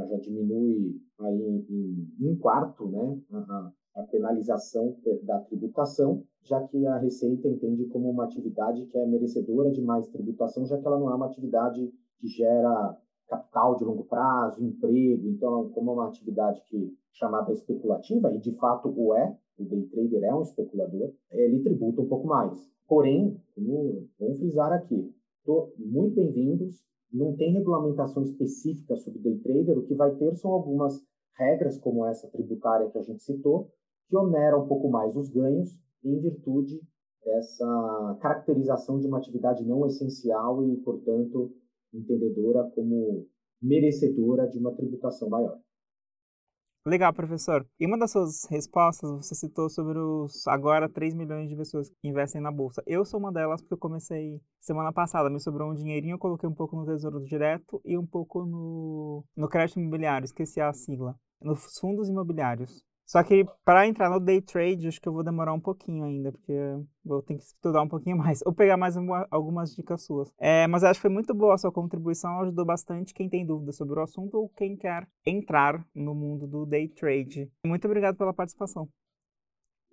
já 0.09 0.17
diminui 0.19 1.01
aí 1.21 1.65
em, 1.69 2.29
um 2.29 2.37
quarto 2.37 2.89
né, 2.89 3.21
a, 4.31 4.55
a 4.55 4.59
penalização 4.61 4.97
da 5.23 5.41
tributação, 5.41 6.23
já 6.43 6.63
que 6.67 6.87
a 6.87 6.99
Receita 6.99 7.49
entende 7.49 7.87
como 7.87 8.11
uma 8.11 8.25
atividade 8.25 8.87
que 8.87 8.97
é 8.97 9.07
merecedora 9.07 9.71
de 9.71 9.83
mais 9.83 10.09
tributação, 10.09 10.65
já 10.67 10.79
que 10.79 10.87
ela 10.87 10.99
não 10.99 11.11
é 11.11 11.15
uma 11.15 11.27
atividade 11.27 11.93
que 12.19 12.29
gera 12.29 12.97
capital 13.29 13.77
de 13.77 13.85
longo 13.85 14.05
prazo, 14.05 14.63
emprego, 14.65 15.29
então 15.29 15.71
como 15.71 15.91
é 15.91 15.95
uma 15.95 16.09
atividade 16.09 16.63
que 16.67 16.97
chamada 17.13 17.53
especulativa 17.53 18.33
e 18.35 18.39
de 18.39 18.53
fato 18.53 18.89
o 18.89 19.15
é, 19.15 19.37
o 19.59 19.65
day 19.65 19.83
trader 19.87 20.25
é 20.25 20.35
um 20.35 20.43
especulador, 20.43 21.13
ele 21.31 21.61
tributa 21.63 22.01
um 22.01 22.09
pouco 22.09 22.27
mais. 22.27 22.59
Porém, 22.89 23.41
vamos 24.19 24.39
frisar 24.39 24.73
aqui, 24.73 25.15
tô 25.45 25.73
muito 25.79 26.15
bem-vindos. 26.17 26.85
Não 27.13 27.35
tem 27.37 27.53
regulamentação 27.53 28.23
específica 28.23 28.97
sobre 28.97 29.21
day 29.21 29.39
trader, 29.39 29.79
o 29.79 29.83
que 29.83 29.95
vai 29.95 30.15
ter 30.15 30.35
são 30.37 30.53
algumas 30.53 31.05
regras 31.37 31.79
como 31.79 32.07
essa 32.07 32.29
tributária 32.29 32.89
que 32.91 32.99
a 32.99 33.03
gente 33.03 33.23
citou, 33.23 33.71
que 34.11 34.17
onera 34.17 34.59
um 34.59 34.67
pouco 34.67 34.91
mais 34.91 35.17
os 35.17 35.31
ganhos 35.31 35.71
em 36.05 36.21
virtude 36.21 36.81
essa 37.25 38.19
caracterização 38.21 38.99
de 38.99 39.07
uma 39.07 39.19
atividade 39.19 39.65
não 39.65 39.87
essencial 39.87 40.67
e, 40.67 40.77
portanto, 40.79 41.55
entendedora 41.93 42.65
como 42.75 43.27
merecedora 43.63 44.49
de 44.49 44.59
uma 44.59 44.75
tributação 44.75 45.29
maior. 45.29 45.59
Legal, 46.87 47.13
professor. 47.13 47.67
E 47.79 47.87
uma 47.87 47.99
das 47.99 48.11
suas 48.11 48.47
respostas, 48.49 49.11
você 49.11 49.35
citou 49.35 49.69
sobre 49.69 49.99
os 49.99 50.49
agora 50.49 50.89
3 50.89 51.15
milhões 51.15 51.51
de 51.51 51.55
pessoas 51.55 51.91
que 51.91 52.09
investem 52.09 52.41
na 52.41 52.51
bolsa. 52.51 52.83
Eu 52.87 53.05
sou 53.05 53.21
uma 53.21 53.31
delas 53.31 53.61
porque 53.61 53.75
eu 53.75 53.79
comecei 53.79 54.41
semana 54.59 54.91
passada, 54.91 55.29
me 55.29 55.39
sobrou 55.39 55.71
um 55.71 55.75
dinheirinho, 55.75 56.15
eu 56.15 56.19
coloquei 56.19 56.49
um 56.49 56.55
pouco 56.55 56.75
no 56.75 56.87
Tesouro 56.87 57.23
Direto 57.23 57.83
e 57.85 57.99
um 57.99 58.07
pouco 58.07 58.47
no, 58.47 59.23
no 59.37 59.47
crédito 59.47 59.79
imobiliário, 59.79 60.25
esqueci 60.25 60.59
a 60.59 60.73
sigla, 60.73 61.15
nos 61.43 61.79
fundos 61.79 62.09
imobiliários. 62.09 62.83
Só 63.11 63.25
que 63.25 63.45
para 63.65 63.89
entrar 63.89 64.09
no 64.09 64.21
day 64.21 64.41
trade, 64.41 64.87
acho 64.87 65.01
que 65.01 65.09
eu 65.09 65.13
vou 65.13 65.25
demorar 65.25 65.53
um 65.53 65.59
pouquinho 65.59 66.05
ainda, 66.05 66.31
porque 66.31 66.55
vou 67.05 67.21
ter 67.21 67.35
que 67.35 67.43
estudar 67.43 67.83
um 67.83 67.89
pouquinho 67.89 68.15
mais, 68.17 68.41
ou 68.47 68.53
pegar 68.53 68.77
mais 68.77 68.97
uma, 68.97 69.27
algumas 69.33 69.75
dicas 69.75 70.05
suas. 70.05 70.33
É, 70.39 70.69
mas 70.69 70.85
acho 70.85 71.01
que 71.01 71.09
foi 71.09 71.11
muito 71.11 71.35
boa 71.35 71.55
a 71.55 71.59
sua 71.59 71.73
contribuição, 71.73 72.39
ajudou 72.39 72.65
bastante 72.65 73.13
quem 73.13 73.29
tem 73.29 73.45
dúvidas 73.45 73.75
sobre 73.77 73.99
o 73.99 74.03
assunto 74.03 74.37
ou 74.37 74.49
quem 74.51 74.77
quer 74.77 75.09
entrar 75.27 75.85
no 75.93 76.15
mundo 76.15 76.47
do 76.47 76.65
day 76.65 76.87
trade. 76.87 77.51
Muito 77.67 77.85
obrigado 77.85 78.17
pela 78.17 78.33
participação. 78.33 78.89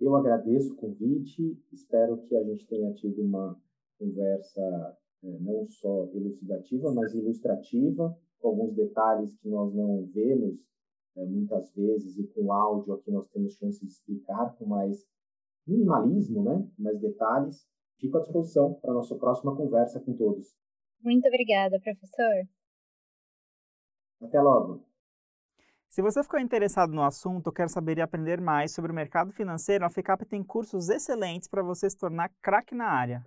Eu 0.00 0.14
agradeço 0.14 0.74
o 0.74 0.76
convite, 0.76 1.60
espero 1.72 2.18
que 2.18 2.36
a 2.36 2.44
gente 2.44 2.68
tenha 2.68 2.94
tido 2.94 3.20
uma 3.20 3.60
conversa 3.98 4.96
é, 5.24 5.38
não 5.40 5.66
só 5.66 6.08
elucidativa, 6.14 6.94
mas 6.94 7.12
ilustrativa, 7.12 8.16
com 8.38 8.48
alguns 8.48 8.76
detalhes 8.76 9.34
que 9.38 9.48
nós 9.48 9.74
não 9.74 10.06
vemos 10.14 10.68
é, 11.18 11.26
muitas 11.26 11.72
vezes, 11.74 12.16
e 12.16 12.26
com 12.28 12.52
áudio 12.52 12.94
aqui 12.94 13.10
nós 13.10 13.28
temos 13.28 13.54
chance 13.54 13.80
de 13.80 13.90
explicar 13.90 14.54
com 14.56 14.66
mais 14.66 15.04
minimalismo, 15.66 16.44
né? 16.44 16.66
mais 16.78 16.98
detalhes. 17.00 17.66
Fico 17.98 18.16
à 18.18 18.20
disposição 18.20 18.74
para 18.74 18.92
a 18.92 18.94
nossa 18.94 19.16
próxima 19.16 19.56
conversa 19.56 20.00
com 20.00 20.14
todos. 20.16 20.56
Muito 21.02 21.26
obrigada, 21.26 21.80
professor. 21.80 22.48
Até 24.20 24.40
logo. 24.40 24.84
Se 25.88 26.02
você 26.02 26.22
ficou 26.22 26.38
interessado 26.38 26.92
no 26.92 27.02
assunto 27.02 27.48
ou 27.48 27.52
quer 27.52 27.68
saber 27.68 27.98
e 27.98 28.02
aprender 28.02 28.40
mais 28.40 28.72
sobre 28.72 28.92
o 28.92 28.94
mercado 28.94 29.32
financeiro, 29.32 29.84
a 29.84 29.90
FICAP 29.90 30.24
tem 30.26 30.44
cursos 30.44 30.88
excelentes 30.88 31.48
para 31.48 31.62
você 31.62 31.90
se 31.90 31.96
tornar 31.96 32.30
craque 32.40 32.74
na 32.74 32.86
área. 32.86 33.24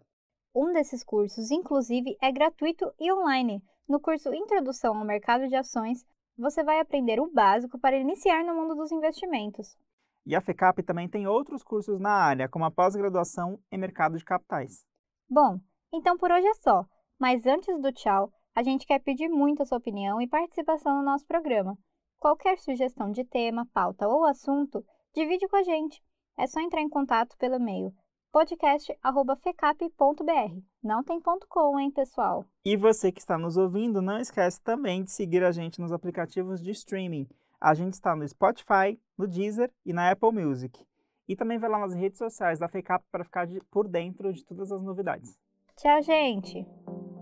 Um 0.55 0.71
desses 0.71 1.03
cursos, 1.03 1.51
inclusive, 1.51 2.15
é 2.21 2.31
gratuito 2.31 2.85
e 2.99 3.11
online. 3.11 3.61
No 3.89 3.99
curso 3.99 4.33
Introdução 4.33 4.95
ao 4.95 5.05
Mercado 5.05 5.47
de 5.47 5.55
Ações, 5.55 6.05
você 6.41 6.63
vai 6.63 6.79
aprender 6.79 7.19
o 7.19 7.31
básico 7.31 7.79
para 7.79 7.97
iniciar 7.97 8.43
no 8.43 8.55
mundo 8.55 8.75
dos 8.75 8.91
investimentos. 8.91 9.77
E 10.25 10.35
a 10.35 10.41
FECAP 10.41 10.83
também 10.83 11.07
tem 11.07 11.27
outros 11.27 11.63
cursos 11.63 11.99
na 11.99 12.11
área, 12.11 12.49
como 12.49 12.65
a 12.65 12.71
pós-graduação 12.71 13.59
em 13.71 13.77
mercado 13.77 14.17
de 14.17 14.25
capitais. 14.25 14.83
Bom, 15.29 15.59
então 15.93 16.17
por 16.17 16.31
hoje 16.31 16.47
é 16.47 16.53
só. 16.55 16.85
Mas 17.19 17.45
antes 17.45 17.79
do 17.79 17.91
tchau, 17.91 18.31
a 18.55 18.63
gente 18.63 18.85
quer 18.85 18.99
pedir 18.99 19.29
muito 19.29 19.61
a 19.61 19.65
sua 19.65 19.77
opinião 19.77 20.19
e 20.19 20.27
participação 20.27 20.97
no 20.97 21.03
nosso 21.03 21.25
programa. 21.25 21.77
Qualquer 22.19 22.59
sugestão 22.59 23.11
de 23.11 23.23
tema, 23.23 23.67
pauta 23.73 24.07
ou 24.07 24.25
assunto, 24.25 24.83
divide 25.13 25.47
com 25.47 25.55
a 25.55 25.63
gente. 25.63 26.01
É 26.37 26.47
só 26.47 26.59
entrar 26.59 26.81
em 26.81 26.89
contato 26.89 27.37
pelo 27.37 27.55
e-mail 27.55 27.93
podcast@fecap.br. 28.31 30.70
Não 30.83 31.03
tem 31.03 31.21
ponto 31.21 31.45
.com, 31.47 31.79
hein, 31.79 31.91
pessoal? 31.91 32.43
E 32.65 32.75
você 32.75 33.11
que 33.11 33.19
está 33.19 33.37
nos 33.37 33.55
ouvindo, 33.55 34.01
não 34.01 34.17
esquece 34.17 34.59
também 34.61 35.03
de 35.03 35.11
seguir 35.11 35.43
a 35.43 35.51
gente 35.51 35.79
nos 35.79 35.91
aplicativos 35.91 36.59
de 36.59 36.71
streaming. 36.71 37.27
A 37.59 37.75
gente 37.75 37.93
está 37.93 38.15
no 38.15 38.27
Spotify, 38.27 38.99
no 39.15 39.27
Deezer 39.27 39.71
e 39.85 39.93
na 39.93 40.09
Apple 40.09 40.31
Music. 40.31 40.83
E 41.27 41.35
também 41.35 41.59
vai 41.59 41.69
lá 41.69 41.77
nas 41.77 41.93
redes 41.93 42.17
sociais 42.17 42.57
da 42.57 42.67
FECAP 42.67 43.05
para 43.11 43.23
ficar 43.23 43.45
de, 43.45 43.59
por 43.69 43.87
dentro 43.87 44.33
de 44.33 44.43
todas 44.43 44.71
as 44.71 44.81
novidades. 44.81 45.37
Tchau, 45.77 46.01
gente! 46.01 46.65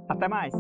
Até 0.08 0.30
mais! 0.30 0.54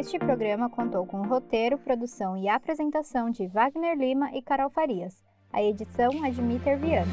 Este 0.00 0.18
programa 0.18 0.70
contou 0.70 1.04
com 1.04 1.20
roteiro, 1.26 1.76
produção 1.76 2.34
e 2.34 2.48
apresentação 2.48 3.28
de 3.28 3.46
Wagner 3.48 3.98
Lima 3.98 4.34
e 4.34 4.40
Carol 4.40 4.70
Farias. 4.70 5.22
A 5.52 5.62
edição 5.62 6.24
é 6.24 6.30
de 6.30 6.40
Mitter 6.40 6.78
Viana. 6.78 7.12